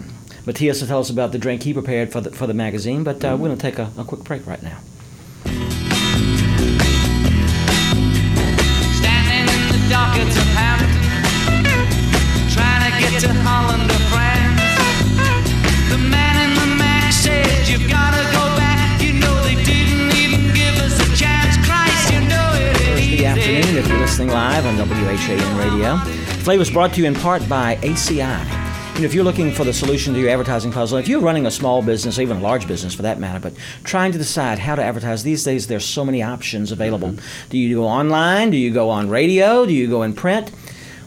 [0.48, 3.04] Mattias will tell us about the drink he prepared for the for the magazine.
[3.04, 4.78] But uh, we're going to take a, a quick break right now.
[8.96, 10.88] Standing in the dock at Southampton,
[12.48, 14.56] trying to get to Holland or France.
[15.92, 19.02] The man in the Mac said, You've gotta go back.
[19.02, 21.60] You know they didn't even give us a chance.
[21.68, 25.98] Christ, you know it Thursday afternoon if you're listening live on WHAN Radio.
[26.40, 28.57] Flavor is brought to you in part by ACI.
[28.98, 31.46] You know, if you're looking for the solution to your advertising puzzle, if you're running
[31.46, 34.74] a small business, even a large business for that matter, but trying to decide how
[34.74, 37.14] to advertise, these days there's so many options available.
[37.48, 38.50] Do you go online?
[38.50, 39.64] Do you go on radio?
[39.64, 40.50] Do you go in print?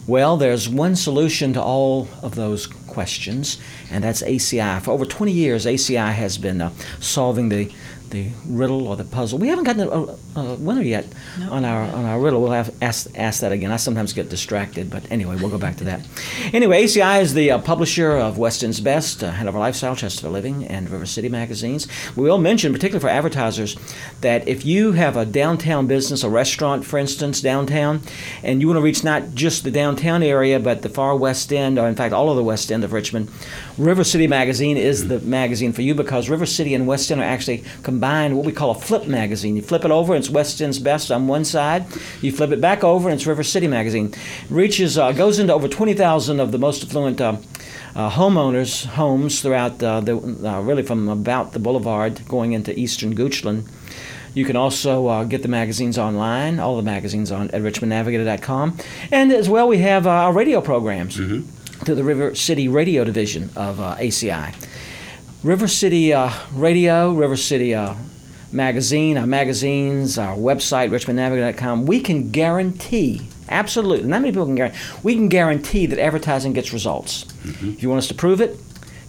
[0.08, 3.58] Well, there's one solution to all of those questions,
[3.92, 4.82] and that's ACI.
[4.82, 7.74] For over 20 years, ACI has been uh, solving the
[8.12, 9.40] the riddle or the puzzle.
[9.40, 11.08] We haven't gotten a, a, winner yet
[11.50, 12.42] on our on our riddle.
[12.42, 13.72] We'll have ask ask that again.
[13.72, 16.06] I sometimes get distracted, but anyway, we'll go back to that.
[16.54, 20.66] Anyway, ACI is the uh, publisher of West End's Best, uh, Hanover Lifestyle, Chesterfield Living,
[20.66, 21.88] and River City magazines.
[22.16, 23.76] We will mention, particularly for advertisers,
[24.22, 28.02] that if you have a downtown business, a restaurant, for instance, downtown,
[28.44, 31.80] and you want to reach not just the downtown area, but the far west end,
[31.80, 33.32] or in fact all of the west end of Richmond,
[33.78, 37.24] River City magazine is the magazine for you because River City and West End are
[37.24, 39.56] actually combined what we call a flip magazine.
[39.56, 41.86] You flip it over, it's West End's Best on one side.
[42.22, 44.14] You flip it back over, and it's River City magazine.
[44.50, 47.22] Reaches uh, goes into over 20,000 of the most affluent.
[47.22, 47.38] Uh,
[47.96, 53.14] uh, homeowners' homes throughout uh, the uh, really from about the boulevard going into eastern
[53.16, 53.66] Goochland
[54.34, 58.78] You can also uh, get the magazines online, all the magazines on at richmondnavigator.com.
[59.12, 61.18] And as well, we have uh, our radio programs
[61.84, 64.56] through the River City Radio Division of uh, ACI.
[65.44, 67.96] River City uh, Radio, River City uh,
[68.52, 74.78] Magazine, our magazines, our website, richmondnavigator.com, we can guarantee, absolutely, not many people can guarantee,
[75.02, 77.26] we can guarantee that advertising gets results.
[77.44, 78.60] If you want us to prove it,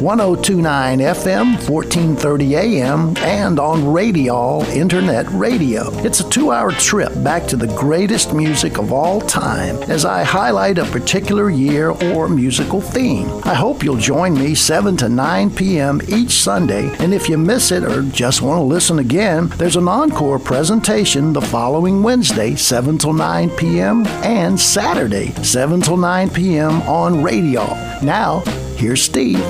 [0.00, 5.90] 1029 FM, 1430 AM, and on Radio Internet Radio.
[6.06, 10.24] It's a two hour trip back to the greatest music of all time as I
[10.24, 13.28] highlight a particular year or musical theme.
[13.44, 16.00] I hope you'll join me 7 to 9 p.m.
[16.14, 19.88] each Sunday, and if you miss it or just want to listen again, there's an
[19.88, 26.82] encore presentation the following Wednesday, 7 till 9 p.m., and Saturday, 7 till 9 p.m.
[26.82, 27.64] on radio.
[28.02, 28.40] Now,
[28.76, 29.40] here's Steve.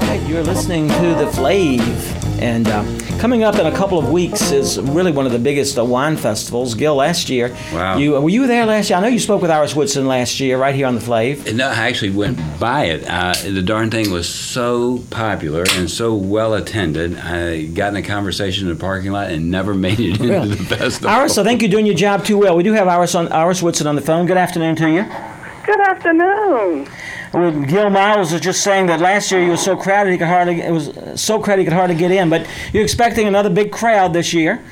[0.00, 2.82] Right, you're listening to the Flave, and uh,
[3.20, 6.16] coming up in a couple of weeks is really one of the biggest uh, wine
[6.16, 6.74] festivals.
[6.74, 7.96] Gil, last year, Wow.
[7.98, 8.98] you were you there last year?
[8.98, 11.54] I know you spoke with Iris Woodson last year, right here on the Flave.
[11.54, 13.04] No, I actually went by it.
[13.08, 17.16] Uh, the darn thing was so popular and so well attended.
[17.16, 20.46] I got in a conversation in the parking lot and never made it into Well,
[20.46, 21.10] the festival.
[21.10, 22.56] Iris, I think you're doing your job too well.
[22.56, 24.26] We do have Iris on Iris Woodson on the phone.
[24.26, 25.31] Good afternoon to you.
[25.64, 26.88] Good afternoon.
[27.32, 30.26] Well, Gil Miles was just saying that last year you were so crowded he could
[30.26, 32.28] hardly it was so crowded he could hardly get in.
[32.28, 34.62] But you're expecting another big crowd this year.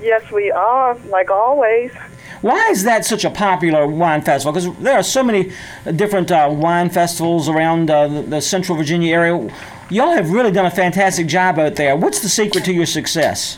[0.00, 1.90] Yes, we are, like always.
[2.42, 4.52] Why is that such a popular wine festival?
[4.52, 5.52] Because there are so many
[5.96, 9.52] different uh, wine festivals around uh, the, the Central Virginia area.
[9.90, 11.96] Y'all have really done a fantastic job out there.
[11.96, 13.56] What's the secret to your success?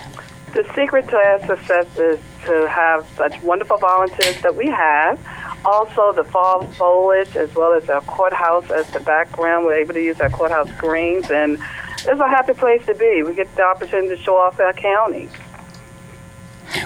[0.55, 5.18] The secret to our success is to have such wonderful volunteers that we have.
[5.64, 9.66] Also, the fall foliage, as well as our courthouse as the background.
[9.66, 11.59] We're able to use our courthouse greens, and
[11.99, 13.23] it's a happy place to be.
[13.23, 15.29] We get the opportunity to show off our county.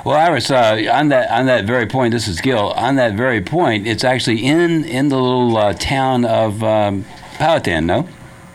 [0.04, 2.70] Well, Iris, uh, on that on that very point, this is Gil.
[2.72, 7.04] On that very point, it's actually in in the little uh, town of um,
[7.34, 8.08] Powhatan, no?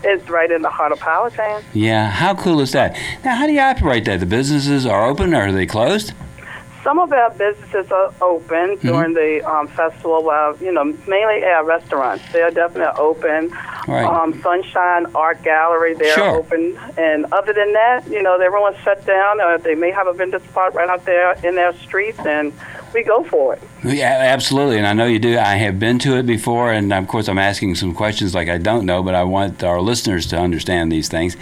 [0.03, 1.63] It's right in the heart of Powhatan.
[1.73, 2.09] Yeah.
[2.09, 2.97] How cool is that?
[3.25, 4.19] Now, how do you operate that?
[4.19, 6.13] The businesses are open, or are they closed?
[6.87, 10.23] Some of our businesses are open during the um, festival.
[10.61, 13.49] You know, mainly our restaurants, they are definitely open.
[13.89, 14.05] Right.
[14.05, 16.37] Um, Sunshine Art Gallery, they're Sure.
[16.37, 16.79] open.
[16.97, 19.41] And other than that, you know, everyone's shut down.
[19.41, 22.53] Or they may have a vendor spot right out there in their streets, and
[22.93, 23.61] we go for it.
[23.83, 25.37] Yeah, absolutely, and I know you do.
[25.37, 28.57] I have been to it before, and of course, I'm asking some questions like I
[28.57, 31.35] don't know, but I want our listeners to understand these things.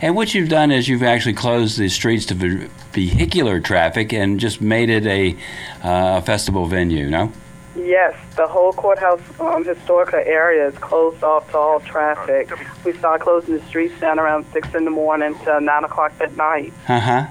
[0.00, 4.60] And what you've done is you've actually closed the streets to vehicular traffic and just
[4.60, 5.36] made it a
[5.82, 7.10] uh, festival venue.
[7.10, 7.32] No.
[7.74, 12.50] Yes, the whole courthouse um, historical area is closed off to all traffic.
[12.84, 16.36] We start closing the streets down around six in the morning to nine o'clock at
[16.36, 16.72] night.
[16.86, 17.26] Uh huh.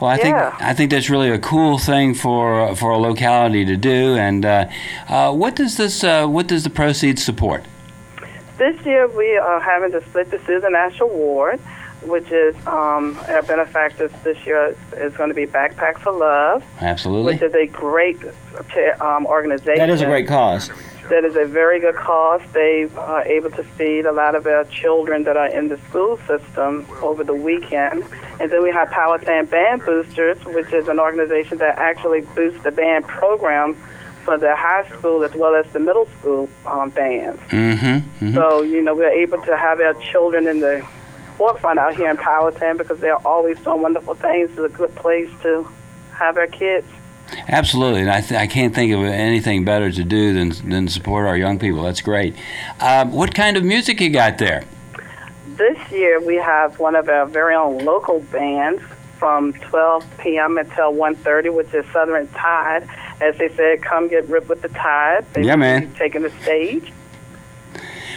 [0.00, 3.76] Well, I think I think that's really a cool thing for for a locality to
[3.76, 4.16] do.
[4.16, 4.66] And uh,
[5.08, 7.64] uh, what does this uh, what does the proceeds support?
[8.58, 11.60] This year we are having to split the Susan Ash Award,
[12.06, 17.34] which is um, our benefactors this year is going to be Backpack for Love, Absolutely.
[17.34, 18.18] which is a great
[19.00, 19.78] um, organization.
[19.78, 20.70] That is a great cause.
[21.10, 22.40] That is a very good cause.
[22.52, 26.18] They are able to feed a lot of our children that are in the school
[26.26, 28.04] system over the weekend.
[28.40, 32.70] And then we have Powhatan Band Boosters, which is an organization that actually boosts the
[32.70, 33.76] band program
[34.24, 37.40] for the high school as well as the middle school um, bands.
[37.50, 38.34] Mm-hmm.
[38.34, 40.86] So, you know, we're able to have our children in the
[41.36, 44.50] forefront out here in Powhatan because they're always doing wonderful things.
[44.50, 45.68] It's a good place to
[46.12, 46.86] have our kids.
[47.48, 51.26] Absolutely, and I, th- I can't think of anything better to do than than support
[51.26, 51.82] our young people.
[51.82, 52.36] That's great.
[52.80, 54.64] Um, what kind of music you got there?
[55.56, 58.82] This year we have one of our very own local bands
[59.18, 60.58] from 12 p.m.
[60.58, 62.88] until 1.30, which is Southern Tide.
[63.20, 65.24] As they said, come get ripped with the tide.
[65.32, 65.94] They Yeah, man.
[65.94, 66.92] Taking the stage.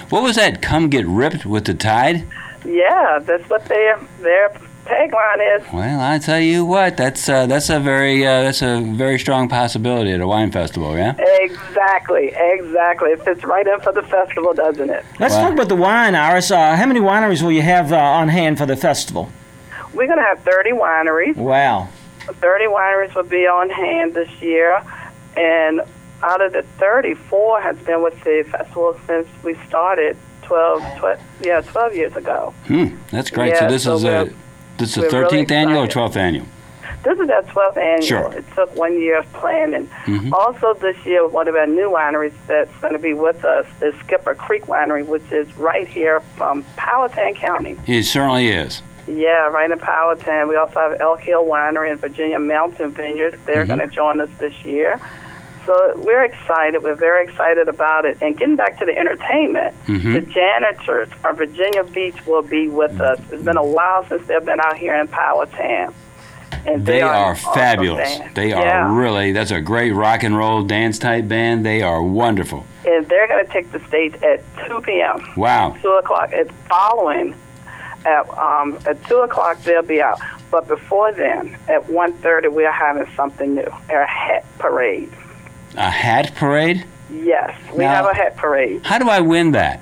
[0.09, 0.61] What was that?
[0.61, 2.27] Come get ripped with the tide.
[2.67, 4.49] Yeah, that's what their their
[4.85, 8.81] tagline is Well, I tell you what, that's uh, that's a very uh, that's a
[8.81, 11.15] very strong possibility at a wine festival, yeah.
[11.41, 13.09] exactly, exactly.
[13.11, 15.03] It fits right in for the festival, doesn't it?
[15.19, 15.43] Let's Wow.
[15.43, 16.51] talk about the wine, Iris.
[16.51, 19.29] Uh, how many wineries will you have uh, on hand for the festival?
[19.93, 21.35] We're going to have 30 wineries.
[21.37, 21.87] Wow.
[22.27, 24.81] 30 wineries will be on hand this year,
[25.37, 25.81] and
[26.21, 30.17] out of the 34 has been with the festival since we started
[30.47, 32.53] 12, 12 yeah, 12 years ago.
[32.67, 33.49] Hmm, that's great.
[33.49, 34.29] Yeah, so this so is a
[34.77, 36.45] this is the we're really 13th annual or 12th annual.
[37.03, 38.01] This is our 12th annual.
[38.07, 38.33] Sure.
[38.33, 39.89] It took one year of planning.
[40.05, 40.31] Mhm.
[40.33, 43.93] Also, this year, one of our new wineries that's going to be with us is
[44.05, 47.77] Skipper Creek Winery, which is right here from Powhatan County.
[47.87, 48.81] It certainly is.
[49.07, 50.49] Yeah, right in Powhatan.
[50.49, 53.39] We also have Elk Hill Winery and Virginia Mountain Vineyard.
[53.45, 53.67] They're Mhm.
[53.67, 54.99] going to join us this year.
[55.67, 56.81] So we're excited.
[56.81, 58.17] We're very excited about it.
[58.21, 60.13] And getting back to the entertainment, Mhm.
[60.13, 63.19] the janitors from Virginia Beach will be with us.
[63.31, 65.93] It's been a while since they've been out here in Powhatan.
[66.65, 68.17] And They an are awesome fabulous.
[68.17, 68.33] band.
[68.35, 68.95] They are Yeah.
[68.97, 71.65] really that's a great rock and roll dance type band.
[71.65, 72.65] They are wonderful.
[72.89, 75.21] and they're going to take the stage at 2 p.m.
[75.35, 75.75] Wow.
[75.81, 76.29] 2 o'clock.
[76.31, 77.35] It's following
[78.05, 79.61] at um, at 2 o'clock.
[79.63, 80.21] They'll be out.
[80.49, 83.67] But before then, at 1.30, we are having something new.
[83.89, 85.11] Our hat parade.
[85.77, 86.83] A hat parade?
[87.09, 88.81] Yes, we Now- have a hat parade.
[88.83, 89.79] How do I win that?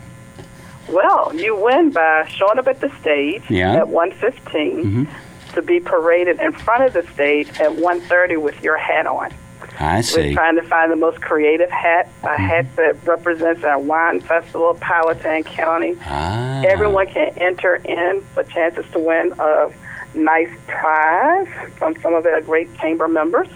[0.89, 3.75] Well, you win by showing up at the stage Yeah.
[3.77, 5.07] at 1.15 Mhm.
[5.55, 9.29] to be paraded in front of the stage at 1.30 with your hat on.
[9.79, 10.21] I We're see.
[10.21, 10.33] Mm-hmm.
[10.35, 15.43] trying to find the most creative hat, a hat that represents our wine festival, Powhatan
[15.43, 15.95] County.
[16.07, 16.61] Ah.
[16.65, 19.69] Everyone can enter in for chances to win a
[20.13, 23.47] nice prize from some of our great chamber members.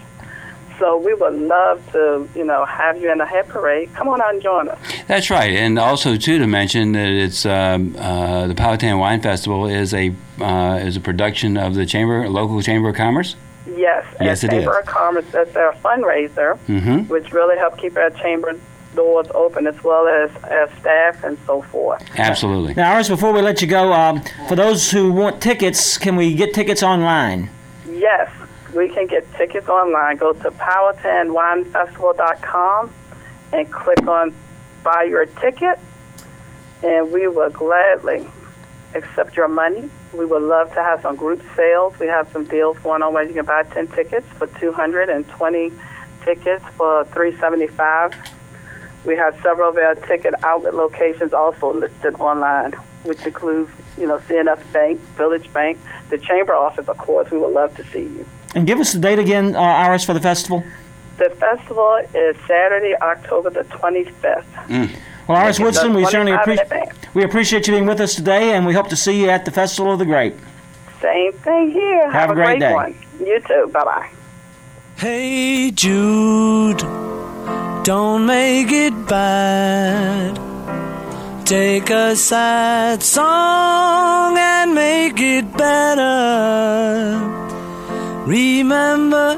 [0.80, 3.94] So we would love to, you know, have you in the hat parade.
[3.94, 4.80] Come on out and join us.
[5.08, 9.66] That's right, and also too to mention that it's um, uh, the Powhatan Wine Festival
[9.68, 13.36] is a uh, is a production of the chamber local chamber of commerce.
[13.76, 14.80] Yes, Yes, at it Chamber is.
[14.80, 17.02] of Commerce, that's our fundraiser, Mm-hmm.
[17.08, 18.58] which really help keep our chamber
[18.96, 22.04] doors open as well as our staff and so forth.
[22.18, 22.74] Absolutely.
[22.74, 26.34] Now, Iris, before we let you go, um, for those who want tickets, can we
[26.34, 27.50] get tickets online?
[27.88, 28.32] Yes,
[28.80, 30.16] we can get tickets online.
[30.16, 32.94] Go to powhatanwinefestival.com
[33.52, 34.34] and click on
[34.84, 35.78] buy your ticket,
[36.82, 38.26] and we will gladly
[38.96, 39.90] accept your money.
[40.14, 42.00] We would love to have some group sales.
[42.00, 45.74] We have some deals going on where you can buy 10 tickets for 220
[46.24, 48.14] tickets for 375
[49.06, 52.72] We have several of our ticket outlet locations also listed online,
[53.04, 55.78] which includes, you know, C&F Bank, Village Bank,
[56.10, 57.30] the Chamber office, of course.
[57.30, 58.26] We would love to see you.
[58.56, 60.64] And give us the date again, uh, Iris, for the festival.
[61.18, 64.46] The festival is Saturday, October the 25th.
[65.28, 67.14] Well, Iris Make Woodson, we about certainly 25 appreciate advance.
[67.16, 69.52] we appreciate you being with us today, and we hope to see you at the
[69.52, 70.36] Festival of the Grape.
[71.02, 72.10] Same thing here.
[72.12, 72.74] Have a great day.
[72.74, 72.96] one.
[73.20, 73.70] You too.
[73.72, 74.10] Bye bye.
[74.98, 76.80] Hey Jude,
[77.84, 80.36] don't make it bad.
[81.46, 87.39] Take a sad song and make it better.
[88.28, 89.38] Remember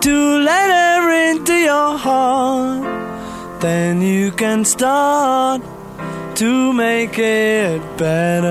[0.00, 2.82] to let her into your heart.
[3.60, 5.62] Then you can start
[6.36, 8.48] to make it better.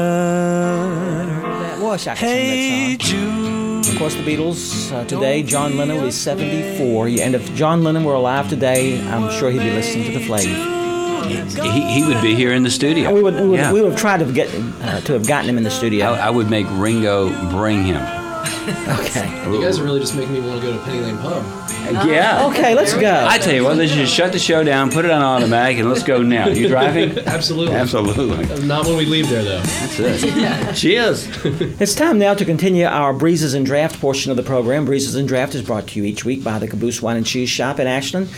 [1.62, 3.86] That was I Hey Jude.
[3.88, 5.44] Of course, the Beatles uh, today.
[5.44, 7.08] John Lennon is 74.
[7.22, 10.80] And if John Lennon were alive today, I'm sure he'd be listening to the Flave.
[11.28, 13.14] He, he would be here in the studio.
[13.14, 13.72] We would, we would, Yeah.
[13.74, 14.50] we would have tried to get
[14.82, 16.08] uh, to have gotten him in the studio.
[16.14, 18.21] I, I would make Ringo bring him.
[19.00, 19.52] okay.
[19.52, 21.44] You guys are really just making me want to go to Penny Lane Pub.
[22.08, 22.48] Yeah.
[22.48, 23.26] Okay, let's go.
[23.28, 25.90] I tell you what, let's just shut the show down, put it on automatic, and
[25.90, 26.48] let's go now.
[26.48, 27.18] You driving?
[27.28, 27.76] Absolutely.
[27.76, 28.66] Absolutely.
[28.66, 29.62] Not when we leave there, though.
[29.62, 30.76] That's it.
[30.76, 31.28] Cheers.
[31.82, 34.86] It's time now to continue our Breezes and Draft portion of the program.
[34.86, 37.50] Breezes and Draft is brought to you each week by the Caboose Wine and Cheese
[37.50, 38.30] Shop in Ashland.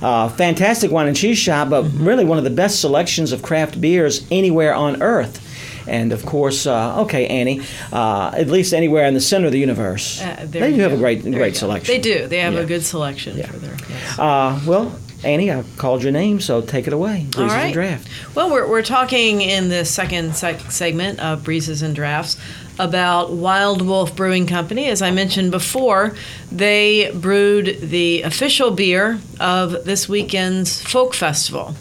[0.00, 3.80] Uh, fantastic wine and cheese shop, but really one of the best selections of craft
[3.80, 5.48] beers anywhere on earth.
[5.86, 7.60] And of course, uh, okay, Annie,
[7.92, 10.20] uh, at least anywhere in the center of the universe.
[10.22, 10.96] Uh, they do have go.
[10.96, 11.94] a great, There great selection.
[11.94, 12.26] They do.
[12.28, 12.60] They have Yeah.
[12.60, 13.76] a good selection for their.
[13.88, 14.18] yes.
[14.18, 14.92] Uh, well,
[15.24, 17.26] Annie, I called your name, so take it away.
[17.30, 17.72] Breezes All and right.
[17.72, 18.08] Draft.
[18.34, 22.36] Well, we're, we're talking in the second sec- segment of Breezes and Drafts
[22.82, 24.86] about Wild Wolf Brewing Company.
[24.86, 26.16] As I mentioned before,
[26.50, 31.76] they brewed the official beer of this weekend's Folk Festival,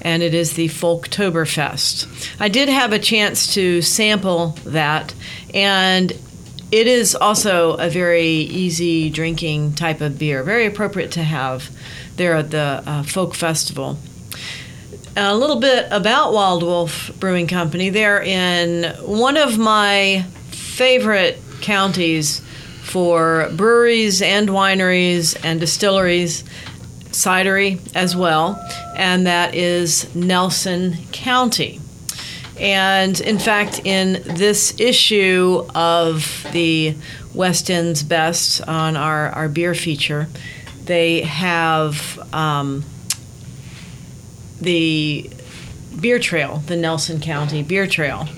[0.00, 2.30] and it is the Folktoberfest.
[2.38, 5.12] I did have a chance to sample that,
[5.52, 6.12] and
[6.70, 11.68] it is also a very easy drinking type of beer, very appropriate to have
[12.14, 13.98] there at the uh, Folk Festival.
[15.16, 17.90] A little bit about Wild Wolf Brewing Company.
[17.90, 20.24] They're in one of my
[20.74, 22.40] favorite counties
[22.82, 26.42] for breweries and wineries and distilleries,
[27.10, 28.60] cidery as well,
[28.96, 31.80] and that is Nelson County.
[32.58, 36.96] And in fact, in this issue of the
[37.32, 40.26] West End's Best on our, our beer feature,
[40.84, 42.84] they have um,
[44.60, 45.30] the
[46.00, 48.28] beer trail, the Nelson County Beer Trail,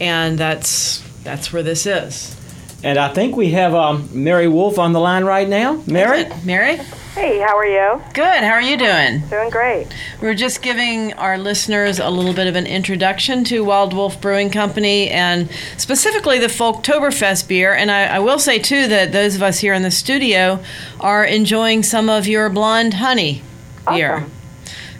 [0.00, 2.36] and that's that's where this is.
[2.84, 5.82] And I think we have um, Mary Wolf on the line right now.
[5.88, 6.26] Mary?
[6.44, 6.76] Mary?
[7.16, 8.00] Hey, how are you?
[8.14, 8.44] Good.
[8.44, 9.26] How are you doing?
[9.28, 9.88] Doing great.
[10.20, 14.50] We're just giving our listeners a little bit of an introduction to Wild Wolf Brewing
[14.50, 17.74] Company and specifically the Folktoberfest beer.
[17.74, 20.62] And I, I will say, too, that those of us here in the studio
[21.00, 23.42] are enjoying some of your blonde honey
[23.88, 24.18] beer.
[24.18, 24.32] Awesome.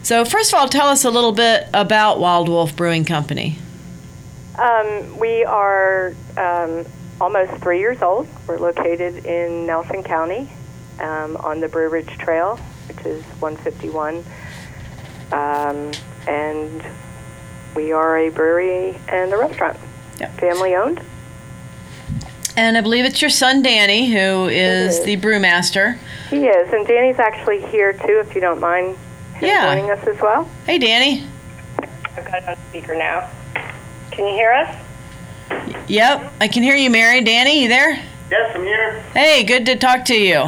[0.02, 3.58] So, first of all, tell us a little bit about Wild Wolf Brewing Company.
[4.58, 6.84] Um, we are um,
[7.20, 8.28] almost three years old.
[8.46, 10.48] We're located in Nelson County
[11.00, 12.56] um, on the Brew Ridge Trail,
[12.88, 14.24] which is 151.
[15.32, 15.90] Um,
[16.26, 16.82] and
[17.74, 19.78] we are a brewery and a restaurant.
[20.20, 20.38] Yep.
[20.40, 21.02] Family owned.
[22.56, 25.04] And I believe it's your son, Danny, who is is.
[25.04, 25.98] the brewmaster.
[26.30, 26.72] He is.
[26.72, 28.96] And Danny's actually here too, if you don't mind
[29.34, 29.74] him Yeah.
[29.74, 30.48] joining us as well.
[30.64, 31.26] Hey, Danny.
[32.16, 33.28] I've got it on speaker now.
[34.16, 34.76] Can you hear us?
[35.88, 37.20] Yep, I can hear you, Mary.
[37.22, 38.02] Danny, you there?
[38.30, 39.00] Yes, I'm here.
[39.12, 40.46] Hey, good to talk to you.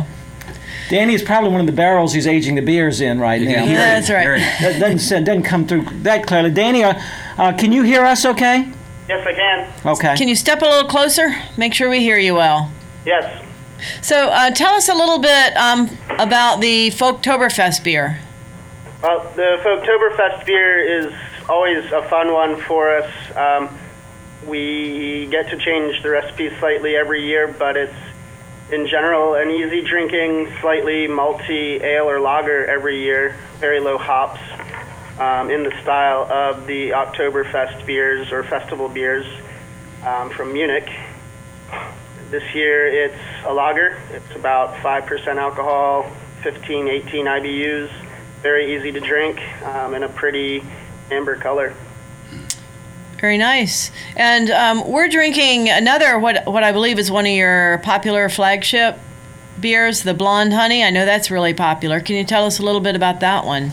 [0.88, 3.66] Danny is probably one of the barrels he's aging the beers in right now.
[3.66, 4.22] hear Yeah, that's right.
[4.22, 4.38] hear it.
[4.60, 6.50] That doesn't, sound- doesn't come through that clearly.
[6.50, 6.94] Danny, uh,
[7.36, 8.72] uh, can you hear us okay?
[9.06, 9.72] Yes, I can.
[9.86, 10.16] Okay.
[10.16, 11.34] Can you step a little closer?
[11.58, 12.72] Make sure we hear you well.
[13.04, 13.44] Yes.
[14.00, 18.20] So, uh, tell us a little bit um, about the Folktoberfest beer.
[19.02, 21.12] Well, the Folktoberfest beer is
[21.48, 23.36] always a fun one for us.
[23.36, 23.78] Um,
[24.46, 27.94] we get to change the recipe slightly every year, but it's
[28.70, 34.40] in general an easy drinking, slightly malty ale or lager every year, very low hops,
[35.18, 39.26] um, in the style of the Oktoberfest beers or festival beers
[40.04, 40.88] um, from Munich.
[42.30, 43.98] This year it's a lager.
[44.10, 46.10] It's about 5% alcohol,
[46.42, 47.90] 15, 18 IBUs,
[48.42, 50.62] very easy to drink, um, and a pretty
[51.10, 51.74] amber color.
[53.20, 53.90] Very nice.
[54.16, 58.98] And um, we're drinking another, what, what I believe is one of your popular flagship
[59.60, 60.84] beers, the Blonde Honey.
[60.84, 62.00] I know that's really popular.
[62.00, 63.72] Can you tell us a little bit about that one?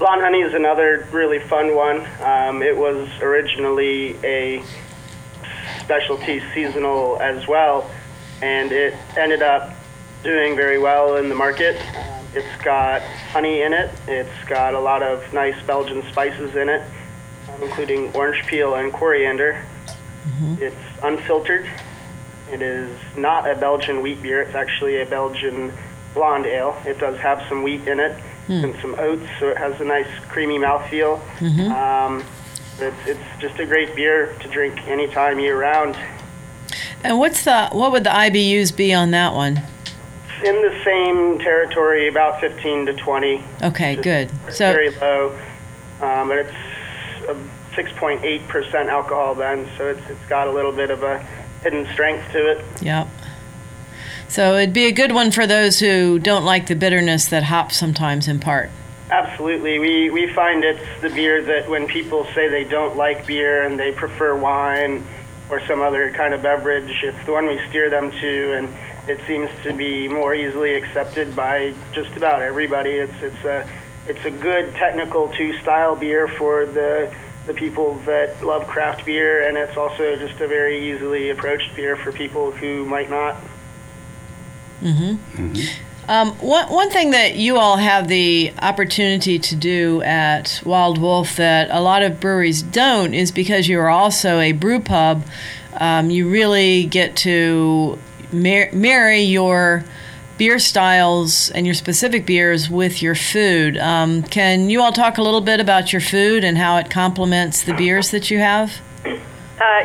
[0.00, 1.98] Blonde Honey is another really fun one.
[2.22, 4.64] Um, it was originally a
[5.78, 7.88] specialty seasonal as well,
[8.42, 9.74] and it ended up
[10.24, 11.80] doing very well in the market.
[12.34, 13.02] It's got
[13.32, 13.90] honey in it.
[14.06, 16.82] It's got a lot of nice Belgian spices in it,
[17.48, 19.64] um, including orange peel and coriander.
[20.60, 21.68] It's unfiltered.
[22.52, 24.42] It is not a Belgian wheat beer.
[24.42, 25.72] It's actually a Belgian
[26.14, 26.80] blonde ale.
[26.86, 28.16] It does have some wheat in it
[28.64, 31.20] and some oats, so it has a nice creamy mouthfeel.
[31.70, 32.24] Um,
[32.78, 35.96] it's, it's just a great beer to drink anytime year round.
[37.04, 39.62] And what's the what would the IBUs be on that one?
[40.44, 43.44] In the same territory, about 15 to 20.
[43.62, 44.30] Okay, good.
[44.46, 45.38] It's So very low,
[46.00, 46.54] um, but it's
[47.74, 51.18] 6.8% alcohol then, so it's, it's got a little bit of a
[51.62, 52.64] hidden strength to it.
[52.82, 53.08] Yep.
[54.28, 57.76] So it'd be a good one for those who don't like the bitterness that hops
[57.76, 58.70] sometimes impart.
[59.10, 59.78] Absolutely.
[59.78, 63.78] We, we find it's the beer that when people say they don't like beer and
[63.78, 65.04] they prefer wine
[65.50, 68.68] or some other kind of beverage, it's the one we steer them to, and
[69.08, 72.90] it seems to be more easily accepted by just about everybody.
[72.90, 73.68] It's, it's, a,
[74.06, 77.14] it's a good technical two style beer for the,
[77.46, 81.96] the people that love craft beer, and it's also just a very easily approached beer
[81.96, 83.36] for people who might not.
[84.82, 85.54] Mm hmm.
[86.08, 91.36] Um, one, one thing that you all have the opportunity to do at Wild Wolf
[91.36, 95.24] that a lot of breweries don't is because you're also a brew pub,
[95.78, 97.96] um, you really get to
[98.32, 99.84] mar- marry your
[100.38, 103.76] beer styles and your specific beers with your food.
[103.76, 107.62] Um, can you all talk a little bit about your food and how it complements
[107.64, 108.72] the beers that you have?
[109.04, 109.10] Uh,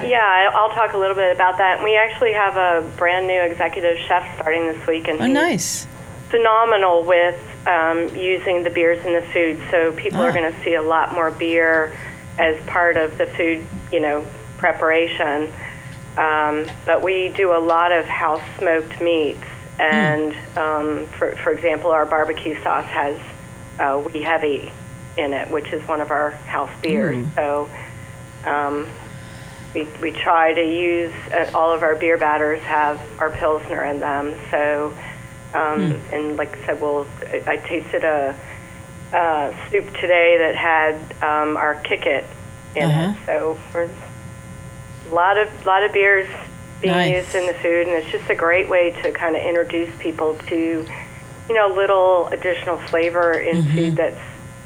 [0.06, 1.84] yeah, I'll talk a little bit about that.
[1.84, 5.88] We actually have a brand new executive chef starting this week, and Oh, he's nice.
[6.30, 7.38] phenomenal with
[7.68, 9.60] um, using the beers in the food.
[9.72, 10.34] So people are Ah.
[10.34, 11.92] going to see a lot more beer
[12.40, 14.26] as part of the food, you know,
[14.58, 15.52] preparation.
[16.18, 19.44] Um, but we do a lot of house smoked meats,
[19.80, 23.20] and um, for for example, our barbecue sauce has
[23.80, 24.72] uh, wee heavy
[25.18, 27.26] in it, which is one of our house beers.
[27.36, 27.70] So.
[28.46, 28.88] Um,
[29.74, 34.00] we, we try to use uh, all of our beer batters have our pilsner in
[34.00, 34.34] them.
[34.50, 34.94] So,
[35.54, 38.38] um, and like I said, we'll, I, I tasted a,
[39.14, 42.26] uh soup today that had um, our kick it
[42.76, 43.14] in Uh-huh.
[43.14, 43.26] it.
[43.26, 43.90] So we're
[45.10, 46.28] a lot of lot of beers
[46.82, 47.24] being Nice.
[47.26, 50.36] used in the food, and it's just a great way to kind of introduce people
[50.48, 50.86] to,
[51.50, 53.76] you know, little additional flavor in Mm-hmm.
[53.76, 54.20] food that's,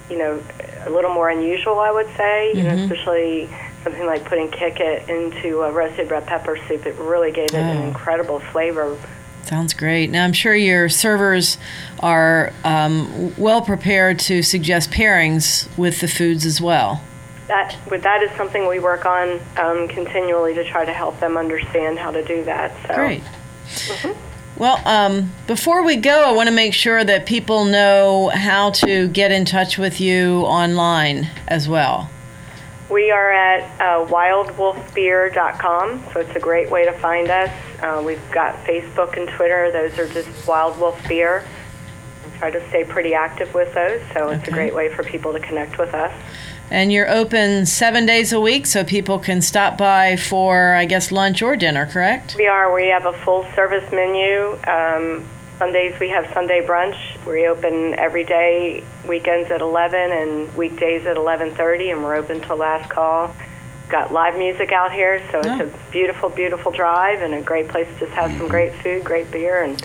[0.09, 0.41] you know,
[0.85, 1.79] a little more unusual.
[1.79, 2.83] I would say, you know, Mhm.
[2.91, 3.49] especially
[3.83, 6.85] something like putting kick it into a roasted red pepper soup.
[6.85, 8.97] It really gave it an incredible flavor.
[9.43, 10.09] Sounds great.
[10.11, 11.57] Now, I'm sure your servers
[12.01, 17.01] are um, well prepared to suggest pairings with the foods as well.
[17.49, 21.99] That that is something we work on um, continually to try to help them understand
[21.99, 22.71] how to do that.
[22.87, 22.95] So.
[22.95, 23.21] Great.
[24.55, 29.07] Well, um, before we go, I want to make sure that people know how to
[29.07, 32.09] get in touch with you online as well.
[32.89, 37.49] We are at uh, wildwolfbeer.com, so it's a great way to find us.
[37.81, 41.43] Uh, we've got Facebook and Twitter; those are just Wild Wolf Beer.
[42.25, 44.51] We try to stay pretty active with those, so it's Okay.
[44.51, 46.11] a great way for people to connect with us.
[46.71, 51.11] And you're open seven days a week, so people can stop by for, I guess,
[51.11, 52.35] lunch or dinner, correct?
[52.37, 52.71] We are.
[52.73, 54.57] We have a full service menu.
[54.67, 55.25] Um,
[55.57, 56.95] Sundays we have Sunday brunch.
[57.25, 62.55] We open every day, weekends at 11 and weekdays at 11:30, and we're open till
[62.55, 63.35] last call.
[63.89, 65.61] Got live music out here, so it's Oh.
[65.65, 69.31] a beautiful, beautiful drive and a great place to just have some great food, great
[69.31, 69.83] beer, and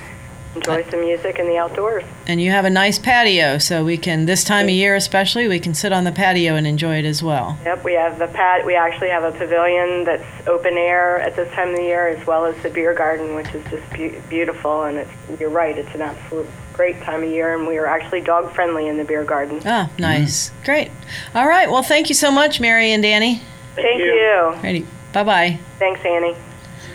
[0.55, 2.05] enjoy some music in the outdoors.
[2.27, 5.59] And you have a nice patio, so we can, this time of year especially, we
[5.59, 7.59] can sit on the patio and enjoy it as well.
[7.65, 8.65] Yep, we have the pat.
[8.65, 12.27] We actually have a pavilion that's open air at this time of the year, as
[12.27, 14.85] well as the beer garden, which is just be- beautiful.
[14.85, 18.21] And it's, you're right, it's an absolute great time of year, and we are actually
[18.21, 19.61] dog friendly in the beer garden.
[19.65, 20.51] Ah, nice.
[20.65, 20.91] Great.
[21.35, 21.71] All right.
[21.71, 23.43] Well, thank you so much, Mary and Danny.
[23.77, 24.55] Thank you.
[24.63, 24.87] Ready.
[25.13, 25.61] Bye bye.
[25.79, 26.37] Thanks, Annie.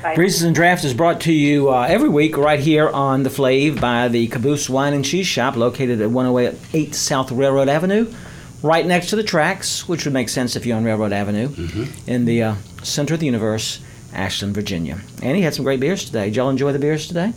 [0.02, 0.16] Bye.
[0.16, 3.82] Breezes and Draft is brought to you uh, every week right here on the Flave
[3.82, 8.10] by the Caboose Wine and Cheese Shop located at 108 South Railroad Avenue,
[8.64, 11.50] right next to the tracks, which would make sense if you're on Railroad Avenue,
[12.08, 13.82] in the uh, center of the universe,
[14.14, 15.02] Ashland, Virginia.
[15.22, 16.26] Annie had some great beers today.
[16.26, 17.34] Did y'all enjoy the beers today?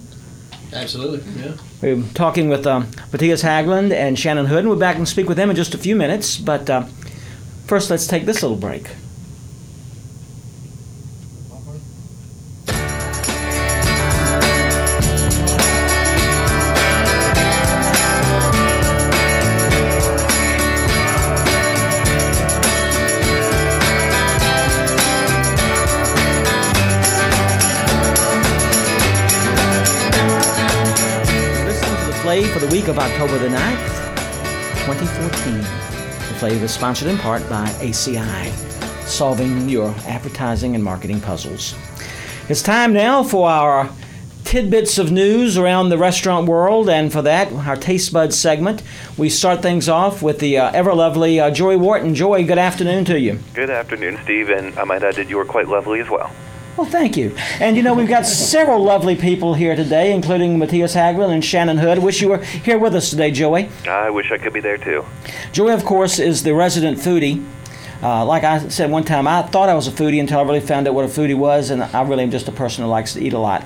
[0.73, 1.55] Absolutely, yeah.
[1.83, 5.37] We're talking with um, Mattias Hagglund and Shannon Hood, and we're back and speak with
[5.37, 6.39] them in just a few minutes.
[6.39, 6.85] But uh,
[7.67, 8.89] first, let's take this little break.
[36.43, 38.51] Flave is sponsored in part by ACI,
[39.07, 41.77] solving your advertising and marketing puzzles.
[42.49, 43.89] It's time now for our
[44.43, 48.83] tidbits of news around the restaurant world, and for that, our Taste Buds segment.
[49.17, 52.13] We start things off with the uh, ever lovely uh, Joy Wharton.
[52.13, 53.39] Joy, good afternoon to you.
[53.55, 56.33] Good afternoon, Steve, and I might add that you were quite lovely as well.
[56.77, 57.35] Well, thank you.
[57.61, 61.77] And you know, we've got several lovely people here today, including Mattias Hagglund and Shannon
[61.77, 61.99] Hood.
[61.99, 63.69] Wish you were here with us today, Joey.
[63.87, 65.05] I wish I could be there too.
[65.53, 67.45] Joey, of course, is the resident foodie.
[68.03, 70.61] Uh, like I said one time, I thought I was a foodie until I really
[70.61, 73.13] found out what a foodie was, and I really am just a person who likes
[73.13, 73.65] to eat a lot.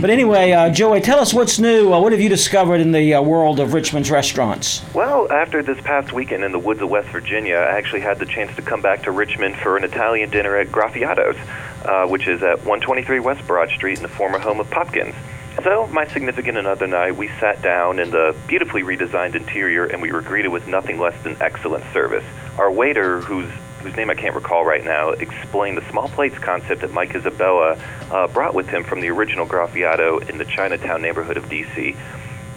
[0.00, 1.92] But anyway, uh, Joey, tell us what's new.
[1.92, 4.82] Uh, what have you discovered in the uh, world of Richmond's restaurants?
[4.94, 8.26] Well, after this past weekend in the woods of West Virginia, I actually had the
[8.26, 11.36] chance to come back to Richmond for an Italian dinner at Graffiato's,
[11.84, 15.14] uh, which is at 123 West Broad Street in the former home of Popkins.
[15.62, 20.02] So, my significant another and I, we sat down in the beautifully redesigned interior and
[20.02, 22.24] we were greeted with nothing less than excellent service.
[22.58, 23.50] Our waiter, whose
[23.84, 27.78] whose name I can't recall right now, explained the small plates concept that Mike Isabella
[28.10, 31.94] uh, brought with him from the original Graffiato in the Chinatown neighborhood of D.C.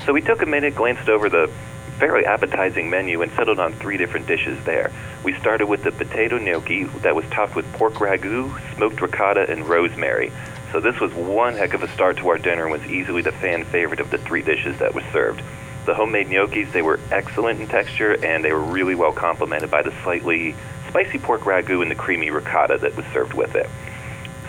[0.06, 1.52] So we took a minute, glanced over the
[1.98, 4.92] very appetizing menu, and settled on three different dishes there.
[5.24, 9.68] We started with the potato gnocchi that was topped with pork ragu, smoked ricotta, and
[9.68, 10.32] rosemary.
[10.72, 13.32] So this was one heck of a start to our dinner and was easily the
[13.32, 15.42] fan favorite of the three dishes that was served.
[15.86, 19.82] The homemade gnocchis, they were excellent in texture and they were really well complemented by
[19.82, 20.56] the slightly
[20.90, 23.70] spicy pork ragu and the creamy ricotta that was served with it.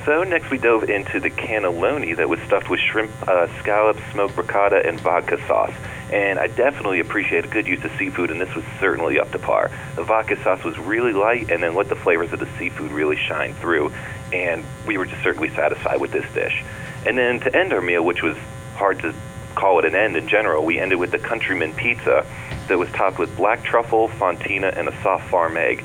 [0.04, 4.36] So next we dove into the cannelloni that was stuffed with shrimp, uh, scallops, smoked
[4.36, 5.74] ricotta, and vodka sauce.
[6.12, 9.38] And I definitely appreciate a good use of seafood, and this was certainly up to
[9.38, 9.70] par.
[9.94, 13.16] The vodka sauce was really light, and then let the flavors of the seafood really
[13.16, 13.92] shine through.
[14.32, 16.64] And we were just certainly satisfied with this dish.
[17.06, 18.36] And then to end our meal, which was
[18.74, 19.14] hard to
[19.54, 22.24] call it an end in general, we ended with the Countryman Pizza
[22.68, 25.84] that was topped with black truffle, fontina, and a soft farm egg.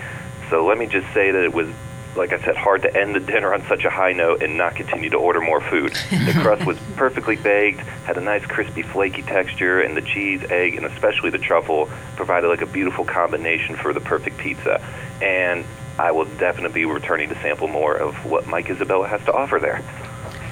[0.49, 1.67] So let me just say that it was
[2.15, 4.75] like I said, hard to end the dinner on such a high note and not
[4.75, 5.93] continue to order more food.
[6.11, 10.75] The crust was perfectly baked, had a nice crispy, flaky texture, and the cheese, egg,
[10.75, 14.83] and especially the truffle provided like a beautiful combination for the perfect pizza.
[15.21, 15.65] And
[15.97, 19.59] I will definitely be returning to sample more of what Mike Isabella has to offer
[19.59, 19.83] there.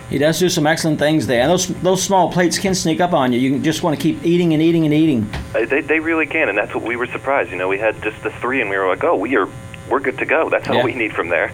[0.10, 1.42] He does do some excellent things there.
[1.42, 3.40] And those those small plates can sneak up on you.
[3.40, 5.30] You just want to keep eating and eating and eating.
[5.56, 7.50] Uh, They, they really can, and that's what we were surprised.
[7.50, 9.48] You know, we had just the three, and we were like, oh, we are
[9.92, 10.50] we're good to go.
[10.50, 10.86] That's all Yeah.
[10.86, 11.52] we need from there.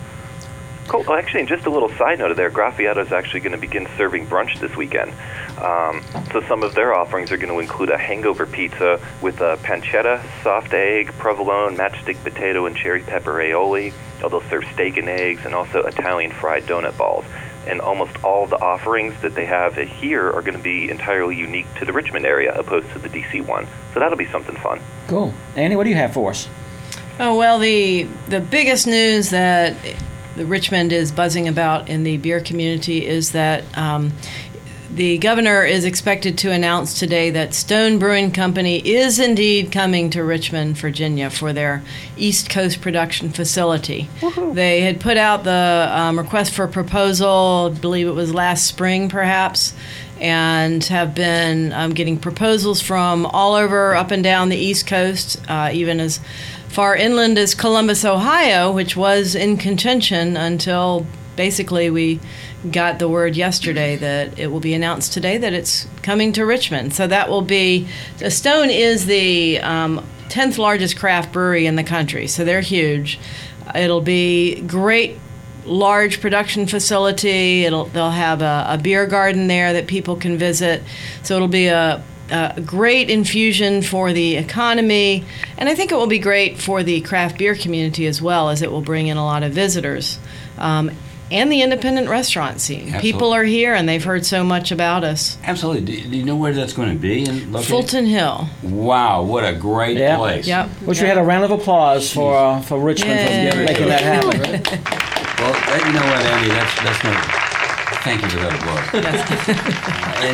[0.87, 1.03] Cool.
[1.05, 3.57] Well, actually, and just a little side note of there, Graffiato is actually going to
[3.57, 5.11] begin serving brunch this weekend.
[5.61, 9.57] Um, so some of their offerings are going to include a hangover pizza with a
[9.63, 13.91] pancetta, soft egg, provolone, matchstick potato, and cherry pepper aioli.
[14.19, 17.25] They'll serve steak and eggs, and also Italian fried donut balls.
[17.67, 21.65] And almost all the offerings that they have here are going to be entirely unique
[21.79, 23.67] to the Richmond area, opposed to the DC one.
[23.93, 24.79] So that'll be something fun.
[25.07, 25.33] Cool.
[25.57, 26.47] Annie, what do you have for us?
[27.19, 29.75] Oh well, the the biggest news that
[30.35, 34.13] the Richmond is buzzing about in the beer community is that um,
[34.91, 40.23] the governor is expected to announce today that Stone Brewing Company is indeed coming to
[40.23, 41.83] Richmond, Virginia, for their
[42.15, 44.09] East Coast production facility.
[44.53, 49.09] They had put out the um, request for proposal, I believe it was last spring,
[49.09, 49.73] perhaps.
[50.19, 55.39] And have been um, getting proposals from all over, up and down the East Coast,
[55.47, 56.19] uh, even as
[56.69, 61.05] far inland as Columbus, Ohio, which was in contention until
[61.35, 62.19] basically we
[62.71, 66.93] got the word yesterday that it will be announced today that it's coming to Richmond.
[66.93, 67.87] So that will be,
[68.27, 73.19] Stone is the um, 10th largest craft brewery in the country, so they're huge.
[73.75, 75.17] It'll be great
[75.65, 77.65] large production facility.
[77.65, 80.81] It'll they'll have a, a beer garden there that people can visit.
[81.23, 85.23] So it'll be a, a great infusion for the economy,
[85.57, 88.61] and I think it will be great for the craft beer community as well, as
[88.61, 90.19] it will bring in a lot of visitors.
[90.57, 90.91] Um,
[91.29, 92.93] and the independent restaurant scene.
[93.01, 95.37] People are here and they've heard so much about us.
[95.43, 95.81] Absolutely.
[95.81, 97.25] Do, do you know where that's going to be?
[97.25, 97.69] In located?
[97.69, 98.47] Fulton Hill.
[98.63, 100.15] Wow, what a great Yeah.
[100.15, 100.47] place.
[100.47, 100.69] Yep.
[100.85, 103.51] Which we had a round of applause for uh, for Richmond Yay.
[103.51, 104.39] for making that happen.
[104.39, 106.49] Well, that, you know what, Andy?
[106.49, 107.46] That's that's no.
[108.07, 110.27] Thank you for that applause.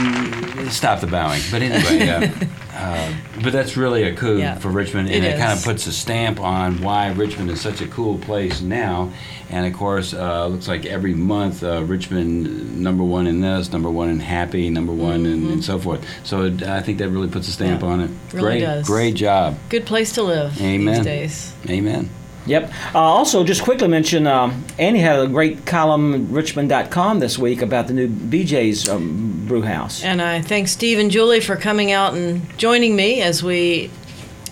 [0.63, 1.41] and stop the bowing.
[1.51, 2.29] But anyway, uh,
[2.73, 3.13] uh,
[3.43, 4.57] but that's really a coup Yeah.
[4.59, 7.81] for Richmond, and It it, kind of puts a stamp on why Richmond is such
[7.81, 9.11] a cool place now.
[9.49, 13.89] And of course, uh, looks like every month uh, Richmond number one in this, number
[13.89, 16.05] one in happy, number one, and, and so forth.
[16.23, 17.85] So it, I think that really puts a stamp Mm-hmm.
[17.85, 18.11] Yeah, on it.
[18.33, 18.87] really great, does.
[18.87, 19.57] great job.
[19.69, 20.95] Good place to live Amen.
[20.95, 21.53] these days.
[21.69, 22.09] Amen.
[22.45, 22.71] Yep.
[22.93, 27.61] Uh, also, just quickly mention, um, Annie had a great column at richmond.com this week
[27.61, 30.03] about the new BJ's um, brew house.
[30.03, 33.89] And I thank Steve and Julie for coming out and joining me as we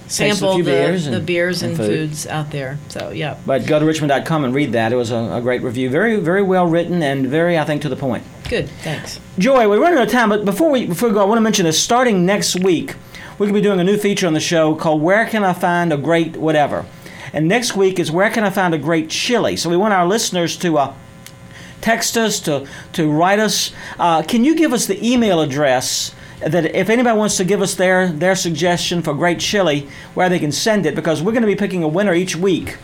[0.08, 2.10] sample the beers the and- beers and and, food.
[2.10, 2.78] foods out there.
[2.90, 3.38] So, yeah.
[3.46, 4.92] But go to richmond.com and read that.
[4.92, 5.90] It was a, a great review.
[5.90, 8.24] Very, very well written and very, I think, to the point.
[8.50, 8.70] Good.
[8.84, 9.20] Thanks.
[9.40, 11.42] Joy, we're running out of time, but before we before we go, I want to
[11.42, 11.82] mention this.
[11.82, 12.96] Starting next week,
[13.34, 15.54] we're going to be doing a new feature on the show called "Where Can I
[15.54, 16.86] Find a Great Whatever,"
[17.34, 20.08] and next week is "Where Can I Find a Great Chili." So we want our
[20.08, 20.94] listeners to uh,
[21.82, 23.72] text us, to to write us.
[24.00, 26.14] Uh, can you give us the email address?
[26.40, 30.40] That if anybody wants to give us their their suggestion for great chili, where they
[30.40, 32.78] can send it, because we're going to be picking a winner each week,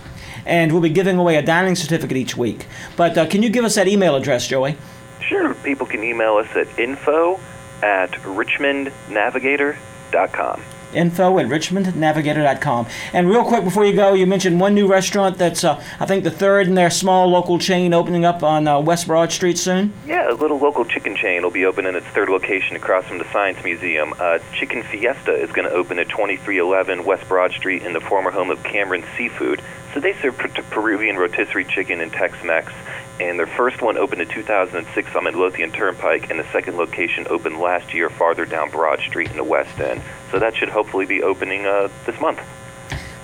[0.45, 2.67] and we'll be giving away a dining certificate each week.
[2.95, 4.77] But uh, can you give us that email address, Joey?
[5.21, 5.55] Sure.
[5.55, 7.39] People can email us at info
[7.81, 10.61] at richmondnavigator.com.
[10.93, 12.87] info at richmondnavigator.com.
[13.13, 16.23] And real quick before you go, you mentioned one new restaurant that's, uh, I think,
[16.23, 19.93] the third in their small local chain opening up on uh, West Broad Street soon.
[20.05, 23.31] Yeah, a little local chicken chain will be opening its third location across from the
[23.31, 24.13] Science Museum.
[24.19, 28.31] Uh, chicken Fiesta is going to open at 2311 West Broad Street in the former
[28.31, 29.61] home of Cameron Seafood.
[29.93, 32.71] So they serve per- Peruvian rotisserie chicken and Tex-Mex.
[33.19, 37.59] And their first one opened in 2006 on Midlothian Turnpike, and the second location opened
[37.59, 40.01] last year farther down Broad Street in the West End.
[40.31, 42.39] So that should hopefully be opening uh, this month.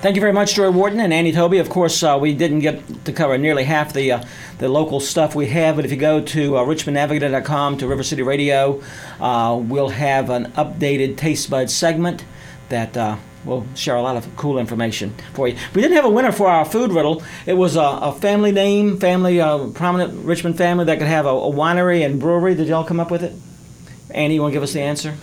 [0.03, 1.59] Thank you very much, Joy Wharton and Andy Toby.
[1.59, 4.23] Of course, uh, we didn't get to cover nearly half the uh,
[4.57, 8.21] the local stuff we have, but if you go to uh, richmondnavigator.com to River City
[8.21, 8.81] Radio,
[9.21, 12.25] uh, we'll have an updated Taste Bud segment
[12.67, 12.97] that
[13.45, 15.57] will share a lot of cool information for you.
[15.73, 17.23] We didn't have a winner for our food riddle.
[17.45, 21.29] It was a, a family name, family, uh, prominent Richmond family that could have a,
[21.29, 22.55] a winery and brewery.
[22.55, 23.33] Did y'all come up with it?
[24.11, 25.15] Andy, you want to give us the answer?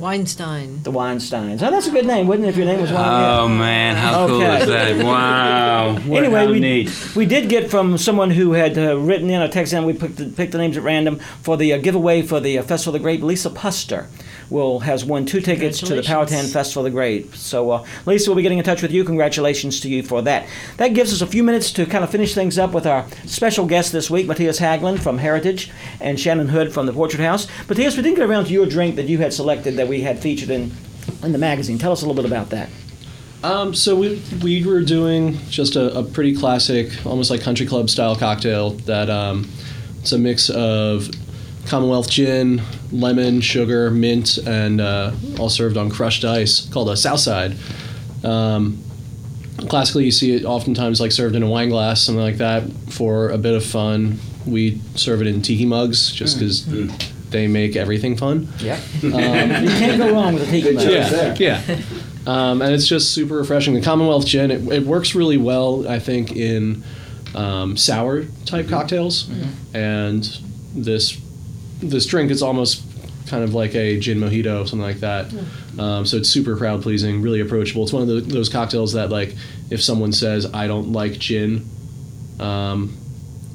[0.00, 0.82] Weinstein.
[0.82, 1.62] The Weinsteins.
[1.62, 3.38] Oh, that's a good name, wouldn't it, if your name was Weinstein?
[3.38, 4.62] Oh man, how cool Okay.
[4.62, 5.04] is that?
[5.04, 5.98] Wow.
[6.06, 7.12] What, anyway, we, neat.
[7.14, 10.16] we did get from someone who had uh, written in or texted in, we picked
[10.16, 13.00] the, picked the names at random for the uh, giveaway for the uh, Festival of
[13.00, 13.22] the Grape.
[13.22, 14.06] Lisa Puster
[14.50, 17.34] will has won two tickets to the Powhatan Festival of the Grape.
[17.34, 19.04] So, uh, Lisa will be getting in touch with you.
[19.04, 20.46] Congratulations to you for that.
[20.76, 23.66] That gives us a few minutes to kind of finish things up with our special
[23.66, 25.70] guest this week, Mattias Hagglund from Heritage
[26.00, 27.46] and Shannon Hood from the Portrait House.
[27.66, 30.18] Mattias, we didn't get around to your drink that you had selected that we had
[30.18, 30.72] featured in,
[31.22, 31.78] in the magazine.
[31.78, 32.68] Tell us a little bit about that.
[33.42, 37.88] Um, so we we were doing just a, a pretty classic, almost like country club
[37.88, 39.50] style cocktail that um,
[40.00, 41.08] it's a mix of
[41.70, 42.60] Commonwealth gin,
[42.90, 47.56] lemon, sugar, mint, and uh, all served on crushed ice called a Southside.
[48.24, 48.82] Um,
[49.68, 53.28] classically, you see it oftentimes like served in a wine glass, something like that, for
[53.28, 54.18] a bit of fun.
[54.44, 56.66] We serve it in tiki mugs just because
[57.30, 58.48] they make everything fun.
[58.58, 58.80] Yeah.
[59.04, 59.12] Um,
[59.62, 60.90] you can't go wrong with a tiki mug.
[60.90, 61.80] yeah, yeah.
[62.26, 63.74] Um, and it's just super refreshing.
[63.74, 66.82] The Commonwealth gin, it, it works really well, I think, in
[67.36, 69.30] um, sour type cocktails.
[69.72, 70.24] And
[70.74, 71.16] this
[71.80, 72.82] this drink is almost
[73.26, 75.32] kind of like a gin mojito, something like that.
[75.78, 77.84] Um, so it's super crowd pleasing, really approachable.
[77.84, 79.36] It's one of the, those cocktails that, like,
[79.70, 81.68] if someone says, I don't like gin,
[82.40, 82.96] um,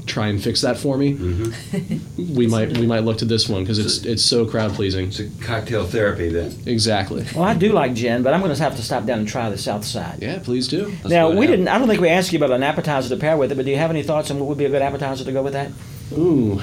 [0.06, 1.14] try and fix that for me.
[2.18, 5.08] we might we might look to this one because it's it's so crowd pleasing.
[5.08, 6.56] It's a cocktail therapy then.
[6.66, 7.26] Exactly.
[7.36, 9.50] Well, I do like gin, but I'm going to have to stop down and try
[9.50, 10.20] the South Side.
[10.22, 10.94] Yeah, please do.
[11.06, 11.68] now, we didn't.
[11.68, 13.72] I don't think we asked you about an appetizer to pair with it, but do
[13.72, 15.72] you have any thoughts on what would be a good appetizer to go with that?
[16.14, 16.62] Ooh,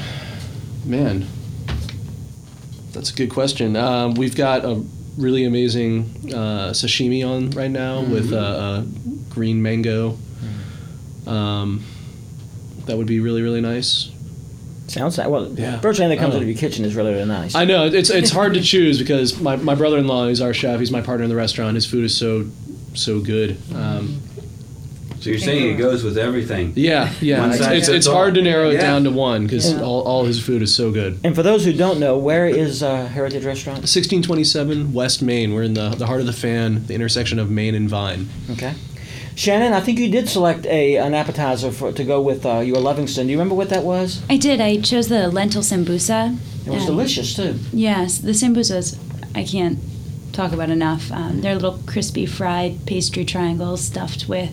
[0.84, 1.26] man,
[2.92, 3.76] that's a good question.
[3.76, 4.82] Um, we've got a
[5.16, 8.84] really amazing uh, sashimi on right now with uh, uh,
[9.30, 10.16] green mango.
[11.26, 11.84] Um,
[12.86, 14.10] that would be really really nice.
[14.88, 15.80] Sounds like well, Yeah.
[15.80, 16.38] virtually anything that comes Oh.
[16.38, 17.54] out of your kitchen is really really nice.
[17.54, 20.52] I know it's it's hard to choose because my, my brother in law is our
[20.52, 20.80] chef.
[20.80, 21.76] He's my partner in the restaurant.
[21.76, 22.46] His food is so
[22.94, 23.56] so good.
[23.74, 24.20] Um,
[25.22, 26.72] So you're saying it goes with everything?
[26.74, 27.48] yeah, yeah.
[27.52, 28.80] It's, it's, it's hard to narrow it Yeah.
[28.80, 29.80] down to one because Yeah.
[29.82, 31.20] all, all his food is so good.
[31.22, 33.78] And for those who don't know, where is uh, Heritage Restaurant?
[33.78, 35.54] 1627 West Main.
[35.54, 38.28] We're in the, the heart of the fan, the intersection of Main and Vine.
[38.50, 38.74] Okay.
[39.34, 42.76] Shannon, I think you did select a an appetizer for to go with uh, your
[42.76, 43.22] Lovingston.
[43.24, 44.22] Do you remember what that was?
[44.28, 44.60] I did.
[44.60, 46.36] I chose the lentil sambusa.
[46.66, 47.58] It was Um, delicious too.
[47.72, 48.98] Yes, the sambusas
[49.34, 49.78] I can't
[50.32, 51.10] talk about enough.
[51.12, 54.50] Um, they're little crispy fried pastry triangles stuffed with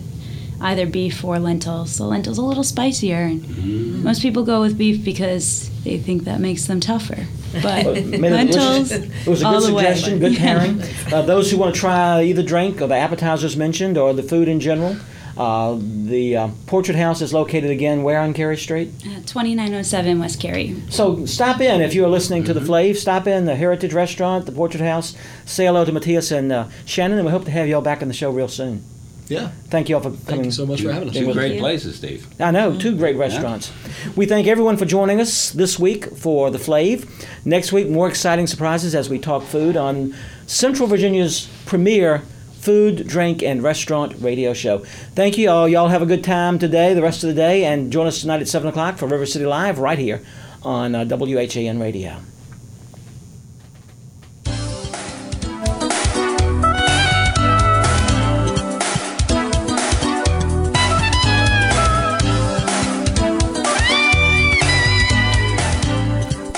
[0.60, 1.96] either beef or lentils.
[1.96, 6.40] The lentils a little spicier, and most people go with beef because they think that
[6.40, 7.26] makes them tougher.
[7.62, 8.92] But Made it lentils.
[8.92, 9.82] It was a good the way.
[9.84, 10.38] suggestion, good Yeah.
[10.58, 10.82] pairing.
[11.12, 14.46] Uh, those who want to try either drink or the appetizers mentioned or the food
[14.46, 14.96] in general,
[15.36, 18.92] uh, the uh, Portrait House is located again where on Cary Street?
[19.04, 20.76] Uh, 2907 West Cary.
[20.90, 22.98] So stop in if you are listening to the Flave.
[22.98, 25.16] Stop in the Heritage Restaurant, the Portrait House.
[25.46, 28.02] Say hello to Mattias and uh, Shannon, and we hope to have you all back
[28.02, 28.84] on the show real soon.
[29.30, 29.52] Yeah.
[29.68, 30.24] Thank you all for coming.
[30.24, 31.14] Thank you so much for having us.
[31.14, 32.26] being Two great places, Steve.
[32.40, 33.70] I know, two great restaurants.
[34.16, 37.08] We thank everyone for joining us this week for the Flave.
[37.44, 40.16] Next week, more exciting surprises as we talk food on
[40.46, 42.22] Central Virginia's premier
[42.58, 44.78] food, drink, and restaurant radio show.
[45.14, 45.68] Thank you all.
[45.68, 48.40] Y'all have a good time today, the rest of the day, and join us tonight
[48.40, 50.22] at 7 o'clock for River City Live right here
[50.62, 52.20] on uh, WHAN Radio.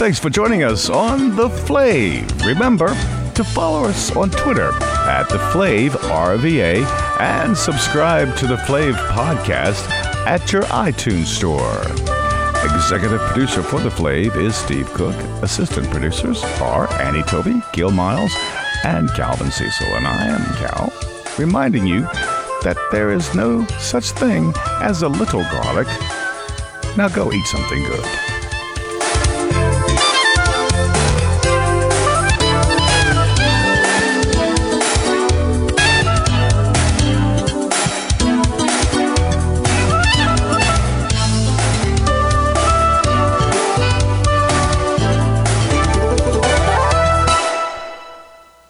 [0.03, 2.29] Thanks for joining us on The Flave.
[2.45, 2.89] Remember
[3.35, 6.85] to follow us on Twitter at The Flav RVA
[7.21, 9.89] and subscribe to The Flave podcast
[10.27, 11.83] at your iTunes store.
[12.65, 15.15] Executive producer for The Flave is Steve Cook.
[15.41, 18.35] Assistant producers are Annie Toby, Gil Miles,
[18.83, 19.87] and Calvin Cecil.
[19.87, 20.93] And I am Cal,
[21.39, 22.01] reminding you
[22.65, 25.87] that there is no such thing as a little garlic.
[26.97, 28.32] Now go eat something good.